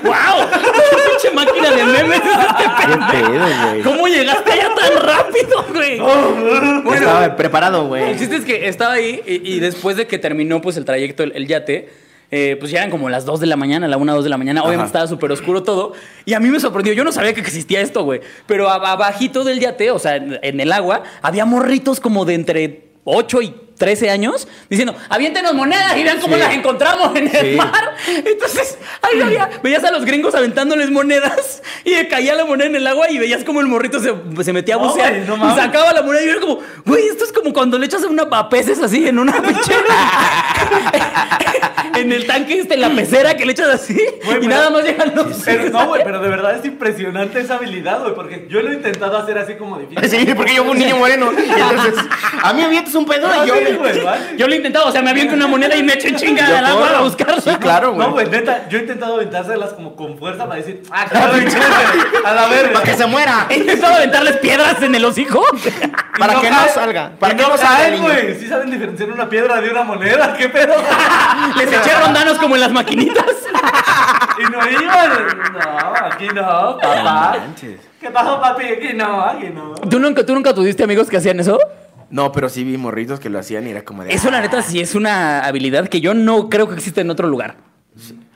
[0.03, 0.49] ¡Wow!
[0.49, 3.11] ¡Pinche máquina de memes es este ¿Qué pendejo!
[3.12, 3.82] pedo, güey?
[3.82, 6.94] ¿Cómo llegaste allá tan rápido, güey?
[6.94, 8.18] Estaba preparado, El güey.
[8.18, 11.32] chiste es que estaba ahí y, y después de que terminó pues el trayecto, el,
[11.36, 11.90] el yate,
[12.30, 14.38] eh, pues ya eran como las 2 de la mañana, la 1, 2 de la
[14.38, 14.62] mañana.
[14.62, 14.86] Obviamente Ajá.
[14.86, 15.92] estaba súper oscuro todo.
[16.24, 16.94] Y a mí me sorprendió.
[16.94, 18.20] Yo no sabía que existía esto, güey.
[18.47, 22.34] Pero ab- abajito del yate, o sea, en, en el agua, había morritos como de
[22.34, 26.40] entre 8 y 13 años diciendo, aviéntenos monedas y vean cómo Sí.
[26.40, 27.56] las encontramos en el Sí.
[27.56, 27.94] mar.
[28.24, 32.76] Entonces, ahí había, veías a los gringos aventándoles monedas y le caía la moneda en
[32.76, 34.14] el agua y veías como el morrito se,
[34.44, 37.06] se metía a No, bucear güey, no y sacaba la moneda y era como, güey,
[37.08, 39.84] esto es como cuando le echas una a peces así en una pechera.
[41.96, 44.84] en el tanque este, en la pecera que le echas así Güey, y nada más
[44.84, 45.38] llegan los...
[45.44, 48.74] Pero no, güey, pero de verdad es impresionante esa habilidad, güey, porque yo lo he
[48.74, 50.08] intentado hacer así como difícil.
[50.26, 51.30] Sí, porque yo fui un niño moreno.
[51.32, 51.94] Y entonces,
[52.42, 54.00] a mí avientas un pedo y yo güey.
[54.36, 56.48] Yo lo he intentado, o sea, me aviento una moneda y me echo en chinga
[56.48, 57.40] Yo al agua a buscarla.
[57.40, 58.06] Sí, claro, güey.
[58.06, 62.24] No, güey, neta, yo he intentado aventárselas como con fuerza para decir, ah, claro, chévere,
[62.24, 62.72] a la verga.
[62.72, 63.46] Para que se muera.
[63.48, 65.44] He intentado aventarles piedras en el hocico.
[66.18, 67.12] Para que no salga.
[67.18, 68.34] Para que no salga güey.
[68.38, 70.74] Sí saben diferenciar una piedra de una moneda, qué pedo.
[71.56, 73.24] Les eché rondanos como en las maquinitas.
[74.38, 75.10] Y no iban.
[75.52, 77.36] No, aquí no, papá.
[78.00, 78.64] ¿Qué pasó, papi?
[78.64, 79.74] Aquí no, aquí no.
[79.74, 81.58] ¿Tú nunca, ¿Tú nunca tuviste amigos que hacían eso?
[82.11, 84.12] No, pero sí vi morritos que lo hacían y era como de.
[84.12, 87.28] Eso, la neta, sí es una habilidad que yo no creo que exista en otro
[87.28, 87.57] lugar.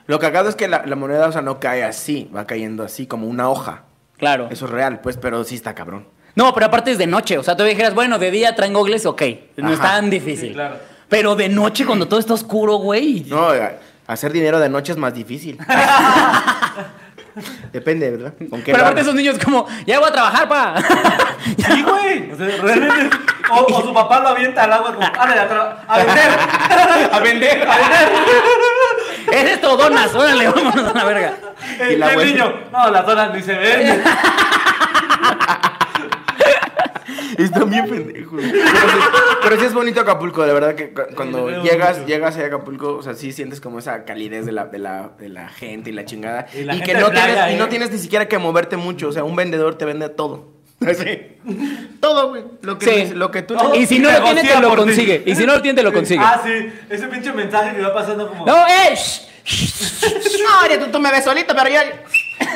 [0.06, 3.06] Lo cagado es que la, la moneda, o sea, no cae así, va cayendo así,
[3.06, 3.84] como una hoja.
[4.16, 4.48] Claro.
[4.50, 6.06] Eso es real, pues, pero sí está cabrón.
[6.34, 7.38] No, pero aparte es de noche.
[7.38, 9.22] O sea, tú dijeras, bueno, de día traen gogles, ok.
[9.56, 10.48] No es tan difícil.
[10.48, 10.76] Sí, claro.
[11.08, 13.24] Pero de noche, cuando todo está oscuro, güey.
[13.28, 13.48] No,
[14.06, 15.58] hacer dinero de noche es más difícil.
[17.72, 18.32] Depende, ¿verdad?
[18.48, 20.74] ¿Con qué Pero aparte esos niños como, ya voy a trabajar, pa.
[21.58, 22.32] Sí, güey.
[22.32, 23.16] O sea, realmente.
[23.50, 26.30] O, o su papá lo avienta al agua como, a, a vender.
[27.12, 27.68] A vender.
[27.68, 28.08] A vender.
[29.32, 31.34] es esto, donas, órale, vámonos a la verga.
[31.80, 34.02] El, Y la el niño, no, las donas ni se ven.
[37.44, 38.40] Están bien pendejos.
[38.42, 38.98] Pero sí,
[39.42, 42.08] pero sí es bonito Acapulco, de verdad que cu- cuando Sí, llegas, mucho.
[42.08, 45.28] llegas a Acapulco, o sea, sí sientes como esa calidez de la, de la, de
[45.28, 46.46] la gente y la chingada.
[46.54, 47.68] Y la Y, gente que no playa, tienes, y no ¿eh?
[47.68, 49.08] tienes ni siquiera que moverte mucho.
[49.08, 50.48] O sea, un vendedor te vende todo.
[50.86, 51.36] Así.
[52.00, 52.44] Todo, güey.
[52.62, 53.14] Lo que, Sí.
[53.14, 53.74] lo que tú Todo.
[53.74, 54.84] Y si no lo tiene, te lo por ti.
[54.86, 55.22] consigue.
[55.26, 56.22] Y si no lo tiene, te lo consigue.
[56.24, 56.72] Ah, sí.
[56.88, 58.46] Ese pinche mensaje que va pasando como.
[58.46, 58.94] No, eh.
[58.96, 59.28] shh,
[60.42, 61.80] No, oye, tú, tú me ves solito, pero yo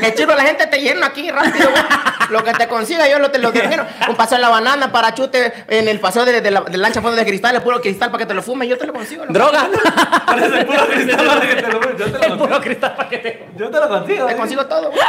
[0.01, 1.82] le chico a la gente, te lleno aquí rápido, güey.
[2.30, 3.85] Lo que te consiga, yo lo te lo termino.
[4.09, 7.16] Un paseo en la banana, parachute en el paseo de, de la de lancha fondo
[7.16, 9.24] de cristal, el puro cristal para que te lo fumes, yo te lo consigo.
[9.24, 9.32] loco.
[9.35, 9.68] Droga.
[10.26, 13.09] Parece el puro cristal para que te lo Yo te El lo puro cristal para
[13.09, 13.49] que te.
[13.57, 14.26] Yo te lo consigo.
[14.26, 14.37] Te eh.
[14.37, 15.01] consigo todo, güey.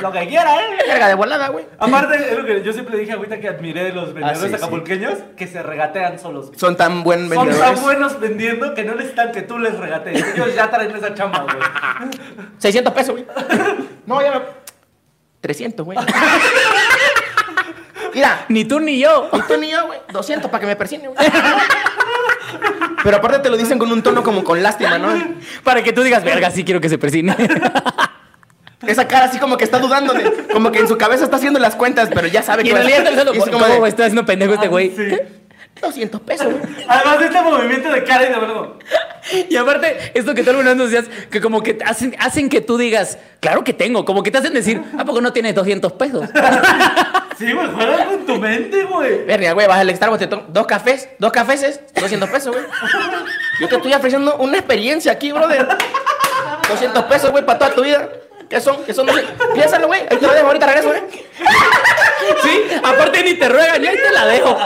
[0.00, 0.76] Lo que quiera, eh.
[0.88, 1.66] Verga de volada, güey.
[1.78, 4.54] Aparte, es lo que yo siempre dije ahorita que admiré de los vendedores Ah, sí,
[4.54, 6.50] acapulqueños, que se regatean solos.
[6.56, 7.74] Son tan buen Son vendedores.
[7.74, 10.24] tan buenos vendiendo que no necesitan que tú les regatees.
[10.34, 12.10] Ellos ya traen esa chamba, güey.
[12.58, 13.26] 600 pesos, güey.
[14.06, 14.40] No, ya me...
[15.40, 15.98] 300, güey.
[18.14, 19.28] Mira, Ni tú ni yo.
[19.32, 20.00] ni tú ni yo, güey.
[20.12, 21.18] 200 para que me persigne, güey.
[23.02, 25.08] Pero aparte te lo dicen con un tono como con lástima, ¿no?
[25.64, 27.34] Para que tú digas, verga, sí quiero que se persine.
[28.86, 30.30] Esa cara así como que está dudando de...
[30.52, 32.70] Como que en su cabeza está haciendo las cuentas, pero ya sabe Y que...
[32.70, 34.90] en realidad está pensando, y es como ¿cómo de, está haciendo pendejo este güey?
[34.94, 35.16] Sí.
[35.80, 36.84] 200 pesos, güey.
[36.88, 38.78] Además de este movimiento de cara y de vergo.
[39.48, 42.60] Y aparte, esto que tú alguna vez nos decías, que como que hacen, hacen que
[42.60, 45.92] tú digas, claro que tengo, como que te hacen decir, ¿a poco no tienes 200
[45.92, 46.28] pesos?
[47.38, 49.24] Sí, güey, juegas con tu mente, güey.
[49.24, 52.64] Verga, güey, vas al Starbucks, te dos cafés, dos cafés es 200 pesos, güey.
[53.58, 55.66] Yo te estoy ofreciendo una experiencia aquí, brother.
[56.68, 58.08] 200 pesos, güey, para toda tu vida.
[58.52, 58.84] ¿Qué son?
[58.84, 59.06] ¿Qué son?
[59.54, 60.02] Piénsalo, güey.
[60.02, 61.00] Ahí te lo dejo, ahorita regreso, güey.
[62.42, 64.54] Sí, aparte ni te ruegan, yo ahí te la dejo.
[64.54, 64.62] Te,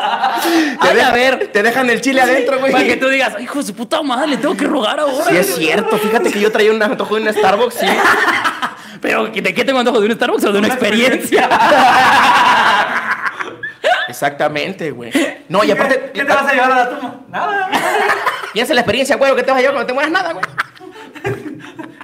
[0.89, 2.70] Ay, deja- a ver, te dejan el chile adentro, güey.
[2.72, 5.24] para que tú digas, hijo de su puta madre, le tengo que rogar ahora.
[5.30, 5.97] Sí, es cierto.
[5.99, 7.87] Fíjate que yo traía un antojo de una Starbucks, sí.
[9.01, 10.01] Pero, ¿de qué tengo antojo?
[10.01, 11.49] ¿De un Starbucks o de una experiencia?
[14.09, 15.12] Exactamente, güey.
[15.49, 17.14] No, y aparte, ¿Qué te vas a llevar a la tumba?
[17.28, 17.70] Nada.
[18.53, 20.45] piensa en la experiencia, güey, que te vas a llevar cuando te mueras nada, güey.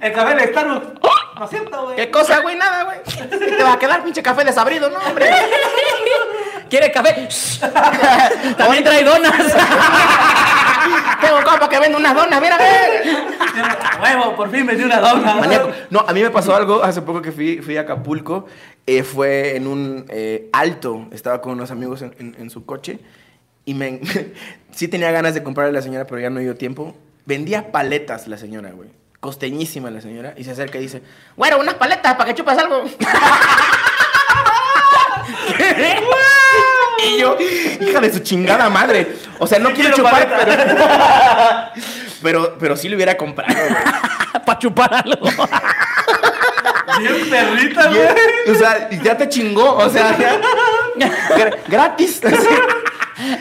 [0.03, 1.01] El café de Starbucks.
[1.39, 1.97] No siento, güey.
[1.97, 2.57] ¿Qué cosa, güey?
[2.57, 2.99] Nada, güey.
[3.57, 5.31] Te va a quedar pinche café desabrido, ¿no, hombre?
[6.69, 7.29] ¿Quiere café?
[8.59, 9.33] También trae donas.
[11.21, 12.59] Tengo un compa que vende unas donas, mira,
[14.03, 15.35] huevo, por fin vendí una dona.
[15.37, 15.71] Maníaco.
[15.91, 18.47] No, a mí me pasó algo hace poco que fui, fui a Acapulco.
[18.87, 21.07] eh, fue en un eh, alto.
[21.13, 22.99] Estaba con unos amigos en, en- en su coche.
[23.65, 24.01] Y me,
[24.73, 26.97] sí tenía ganas de comprarle a la señora, pero ya no dio tiempo.
[27.25, 28.91] Vendía paletas la señora, güey.
[29.23, 30.35] Costeñísima la señora.
[30.37, 31.01] Y se acerca y dice,
[31.37, 32.83] bueno, unas paletas para que chupas algo.
[37.07, 39.15] y yo, hija de su chingada madre.
[39.39, 41.73] O sea, no quiero quiero chupar, paleta.
[41.73, 41.79] pero,
[42.23, 43.55] pero, pero sí lo hubiera comprado.
[44.45, 45.31] Para chupar algo.
[46.99, 48.09] Bien perrita, güey.
[48.49, 50.17] O sea, ya te chingó, o sea,
[50.97, 52.21] ya- gratis.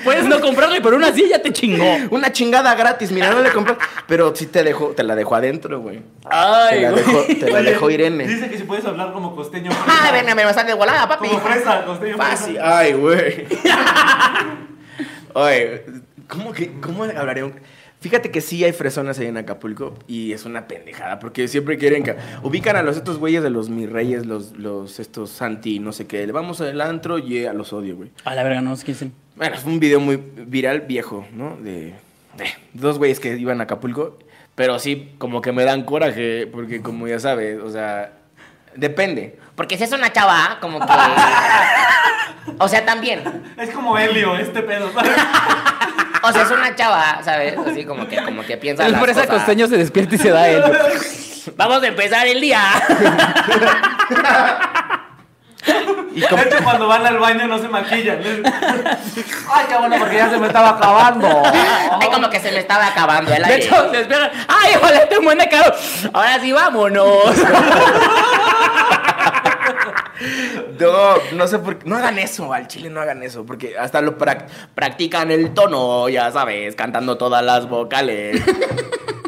[0.03, 1.85] Puedes no comprarle, pero una así ya te chingó.
[2.11, 3.77] una chingada gratis, mira, no le compró.
[4.07, 5.97] Pero sí te dejó, te la dejó adentro, güey.
[5.99, 7.03] Te Ay, la güey.
[7.03, 8.27] dejó, te la dejó Irene.
[8.27, 9.71] Dice que si puedes hablar como costeño.
[9.87, 11.27] Ah, venga, me vas a de volada, papi.
[11.27, 12.17] Como fresa, costeño.
[12.17, 12.53] Fácil.
[12.55, 12.77] fresa.
[12.79, 13.45] Ay, güey.
[15.33, 15.83] Oye,
[16.27, 17.43] ¿cómo que, cómo hablaré?
[17.43, 17.53] un-
[18.01, 22.01] Fíjate que sí hay fresonas ahí en Acapulco y es una pendejada porque siempre quieren
[22.03, 25.91] que ubican a los estos güeyes de los mis reyes, los, los estos Santi, no
[25.93, 26.25] sé qué.
[26.25, 28.09] Le vamos al antro y a los odio, güey.
[28.25, 29.13] A la verga, no quién son.
[29.41, 31.55] Bueno, fue un video muy viral viejo, ¿no?
[31.55, 31.95] De,
[32.37, 34.19] de dos güeyes que iban a Acapulco,
[34.53, 38.11] pero sí como que me dan coraje porque como ya sabes, o sea,
[38.75, 39.39] depende.
[39.55, 40.85] Porque si es una chava, como que
[42.59, 43.23] o sea, también.
[43.57, 44.91] Es como Helio, este pedo.
[46.23, 47.57] O sea, es una chava, ¿sabes?
[47.57, 49.25] Así como que, como que piensa El cosas.
[49.25, 50.61] costeño se despierta y se da él.
[51.57, 52.61] Vamos a empezar el día.
[56.13, 58.19] Y como- De hecho, cuando van al baño no se maquillan.
[58.23, 61.43] Ay, qué bueno, porque ya se me estaba acabando.
[61.45, 63.65] Ay, como que se me estaba acabando el De aire.
[63.65, 64.31] hecho, se despiertan.
[64.47, 64.73] ¡Ay,
[65.09, 65.73] tengo buena caro!
[66.13, 67.23] Ahora sí, vámonos.
[70.79, 71.87] No, no sé por qué.
[71.89, 73.45] No hagan eso, al chile no hagan eso.
[73.45, 78.41] Porque hasta lo prac- practican el tono, ya sabes, cantando todas las vocales.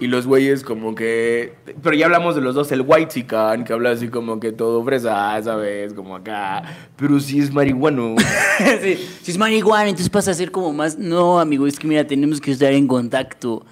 [0.03, 1.53] Y los güeyes como que...
[1.81, 5.41] Pero ya hablamos de los dos, el White que habla así como que todo fresa,
[5.41, 5.93] ¿sabes?
[5.93, 6.61] Como acá.
[6.97, 8.15] Pero sí es marihuano.
[8.81, 8.97] sí.
[9.21, 10.97] Si es marihuana, entonces pasa a ser como más.
[10.97, 13.65] No, amigo, es que mira, tenemos que estar en contacto.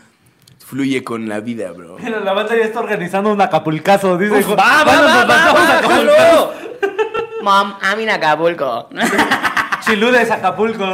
[0.59, 1.97] Fluye con la vida, bro.
[2.01, 4.17] Mira, la banda ya está organizando un acapulcazo.
[4.17, 6.53] Dice, Uf, va, va, "Bueno, va, va, Acapulco".
[7.43, 8.87] Mom, I'm in Acapulco.
[9.85, 10.85] Chiludes Acapulco.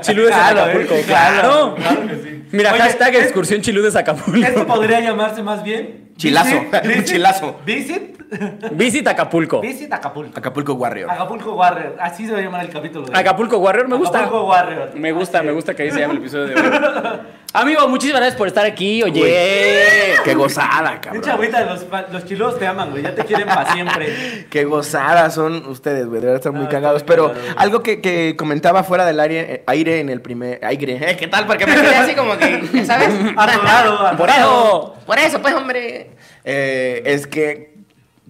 [0.00, 1.74] Chiludes Claro, en Acapulco, eh, claro.
[1.74, 2.33] Claro que sí.
[2.54, 4.46] Mira, Oye, hashtag es- excursión Chiludes Acapulco.
[4.46, 6.10] Esto podría llamarse más bien.
[6.16, 7.60] Chilazo, Visit- un visit- chilazo.
[7.66, 8.13] Visit.
[8.72, 9.60] Visit Acapulco.
[9.60, 10.38] Visit Acapulco.
[10.38, 11.10] Acapulco Warrior.
[11.10, 11.96] Acapulco Warrior.
[12.00, 13.06] Así se va a llamar el capítulo.
[13.06, 13.18] de.
[13.18, 14.18] Acapulco Warrior, me gusta.
[14.20, 14.90] Acapulco Warrior.
[14.94, 17.18] Me gusta, Así me gusta que ahí se llame el episodio de hoy.
[17.56, 19.00] Amigo, muchísimas gracias por estar aquí.
[19.04, 20.14] Oye.
[20.24, 21.28] Qué gozada, cabrón.
[21.30, 23.04] agüita, los, fa- los chiludos te aman, güey.
[23.04, 24.46] Ya te quieren para siempre.
[24.50, 26.20] Qué gozada son ustedes, güey.
[26.20, 27.04] De verdad están muy Ah, cagados.
[27.04, 30.64] Pero algo que, que comentaba fuera del aire, eh, aire en el primer.
[30.64, 30.98] Aire.
[31.10, 31.46] Eh, ¿Qué tal?
[31.46, 33.10] Porque me quedé así como que, ¿sabes?
[33.36, 34.94] Atorado, Por eso.
[35.06, 36.10] Por eso, pues, hombre.
[36.44, 37.73] Eh, es que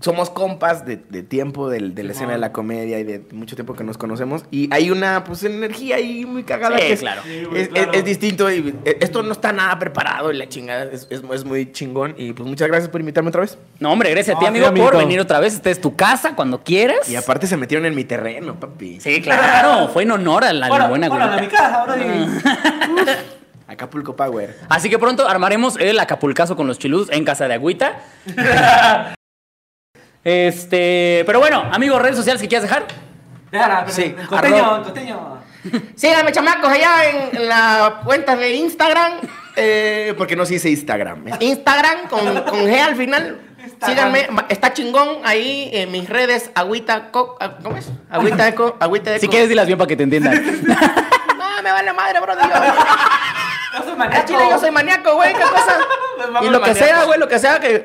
[0.01, 3.74] somos compas de, de tiempo de, la escena de la comedia y de mucho tiempo
[3.74, 4.45] que nos conocemos.
[4.51, 6.76] Y hay una pues energía ahí muy cagada.
[6.78, 7.22] Sí, que es, claro.
[7.24, 7.92] Sí, güey, es, claro.
[7.92, 8.51] es- es distinto.
[8.51, 12.14] Y eh, esto no está nada preparado y la chingada es, es- es muy chingón.
[12.18, 13.57] Y pues muchas gracias por invitarme otra vez.
[13.78, 15.55] No, hombre, gracias a ti, No, amigo, sí, por venir otra vez.
[15.55, 17.09] Esta es tu casa cuando quieras.
[17.09, 19.01] Y aparte se metieron en mi terreno, papi.
[19.01, 19.88] Sí, claro.
[19.88, 22.03] Fue en honor a la Bueno, buena bueno, a mi casa, ahora sí.
[23.68, 24.59] Acapulco Power.
[24.68, 28.03] Así que pronto armaremos el acapulcazo con los chilus en casa de agüita.
[30.25, 32.87] este, pero bueno, amigos, redes sociales que quieras dejar.
[33.51, 35.39] Déjala, pero Sí, costeño, costeño.
[35.95, 39.12] Síganme, chamacos, allá en, la cuenta de Instagram.
[39.57, 41.29] Eh, porque no se dice Instagram.
[41.29, 43.41] Es Instagram con, con G al final.
[43.62, 44.14] Instagram.
[44.14, 47.91] Síganme, está chingón ahí en mis redes, agüita, co, ah, ¿cómo es?
[48.11, 49.20] Agüita eco, agüita eco.
[49.20, 50.35] Si quieres, dilas bien para que te entiendan.
[51.39, 52.49] No, me vale madre, bro, digo.
[53.77, 54.27] Yo soy A maníaco.
[54.27, 55.79] Chile yo soy maníaco, güey, qué cosa.
[56.18, 56.87] Mama Y lo que maníaco.
[56.87, 57.85] sea, güey, lo que sea, que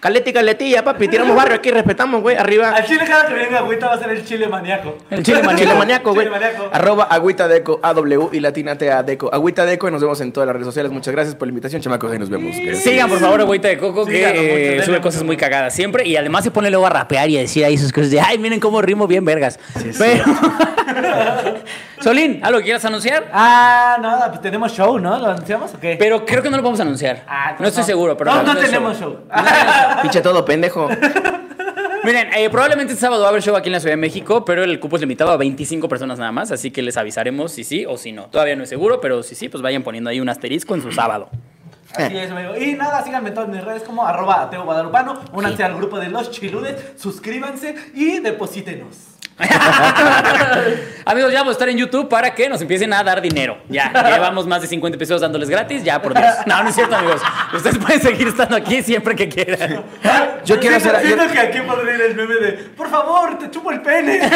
[0.00, 2.70] caleti, caletilla, papi, tiramos barrio aquí, respetamos, güey, arriba.
[2.70, 4.96] Al chile cada que venga agüita va a ser el chile maníaco.
[5.10, 5.62] El chile maníaco.
[5.62, 6.26] Chile maníaco, güey.
[6.28, 6.70] Chile maníaco.
[6.72, 9.32] Arroba agüita deco, AW y latina TA deco.
[9.32, 10.92] Agüita deco y nos vemos en todas las redes sociales.
[10.92, 12.10] Muchas gracias por la invitación, chamacos.
[12.12, 12.54] Ahí nos vemos.
[12.56, 12.84] Gracias.
[12.84, 16.06] Sigan, por favor, Agüita de Coco, que eh, denle sube cosas muy cagadas siempre.
[16.06, 18.38] Y además se pone luego a rapear y a decir ahí sus cosas de, ay,
[18.38, 19.58] miren cómo rimo bien vergas.
[19.98, 20.24] Pero...
[22.00, 23.28] Solín, ¿algo que quieras anunciar?
[23.32, 25.18] Ah, nada, pues tenemos show, ¿no?
[25.18, 25.96] ¿Lo anunciamos o qué?
[25.98, 27.24] Pero creo que no lo vamos a anunciar.
[27.26, 28.34] Ah, no estoy seguro, pero...
[28.34, 29.12] No, no tenemos show.
[29.12, 29.28] show.
[30.02, 30.88] Pinche todo pendejo.
[32.04, 34.44] Miren, eh, probablemente este sábado va a haber show aquí en la Ciudad de México,
[34.44, 37.64] pero el cupo es limitado a 25 personas nada más, así que les avisaremos si
[37.64, 38.26] sí o si no.
[38.26, 40.92] Todavía no es seguro, pero si sí, pues vayan poniendo ahí un asterisco en su
[40.92, 41.28] sábado.
[41.94, 42.56] Así es, amigo.
[42.56, 45.20] Y nada, síganme en todas mis redes como arroba ateo guadalupano.
[45.32, 49.15] Únanse al grupo de los chiludes, suscríbanse y deposítenos.
[51.04, 53.58] Amigos, ya vamos a estar en YouTube para que nos empiecen a dar dinero.
[53.68, 56.26] Ya, llevamos más de 50 episodios dándoles gratis, ya por Dios.
[56.46, 57.20] No, no es cierto, amigos.
[57.54, 59.84] Ustedes pueden seguir estando aquí siempre que quieran.
[60.44, 61.06] Yo quiero Siento- hacer.
[61.06, 64.20] Siento yo- que aquí podría ir el meme de Por favor, te chupo el pene.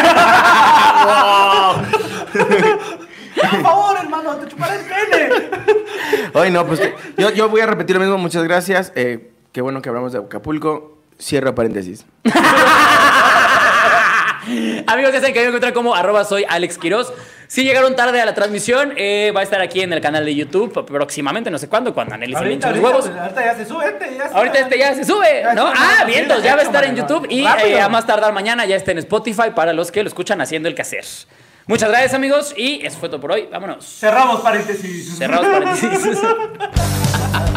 [3.40, 5.28] Por favor, hermano, te chuparé el pene.
[6.34, 8.18] Hoy no, pues que- yo, yo voy a repetir lo mismo.
[8.18, 8.92] Muchas gracias.
[8.94, 10.98] Eh, qué bueno que hablamos de Acapulco.
[11.18, 12.04] Cierro paréntesis.
[14.86, 17.12] Amigos, ya saben que me encuentran como arroba soy Alex Quiroz.
[17.46, 20.34] Si llegaron tarde a la transmisión, eh, va a estar aquí en el canal de
[20.34, 23.08] YouTube próximamente, no sé cuándo, cuando le hinche Ahorita, los ahorita, huevos.
[23.08, 25.66] pues, ahorita ya se sube, este ya se Ahorita este ya se sube, Ya ¿no?
[25.66, 28.76] Ah, bien, ya, va a estar en YouTube y eh, a más tardar mañana ya
[28.76, 31.04] está en Spotify para los que lo escuchan haciendo el quehacer.
[31.66, 33.48] Muchas gracias, amigos, y eso fue todo por hoy.
[33.50, 33.84] Vámonos.
[33.84, 35.18] Cerramos paréntesis.
[35.18, 36.18] Cerrados paréntesis.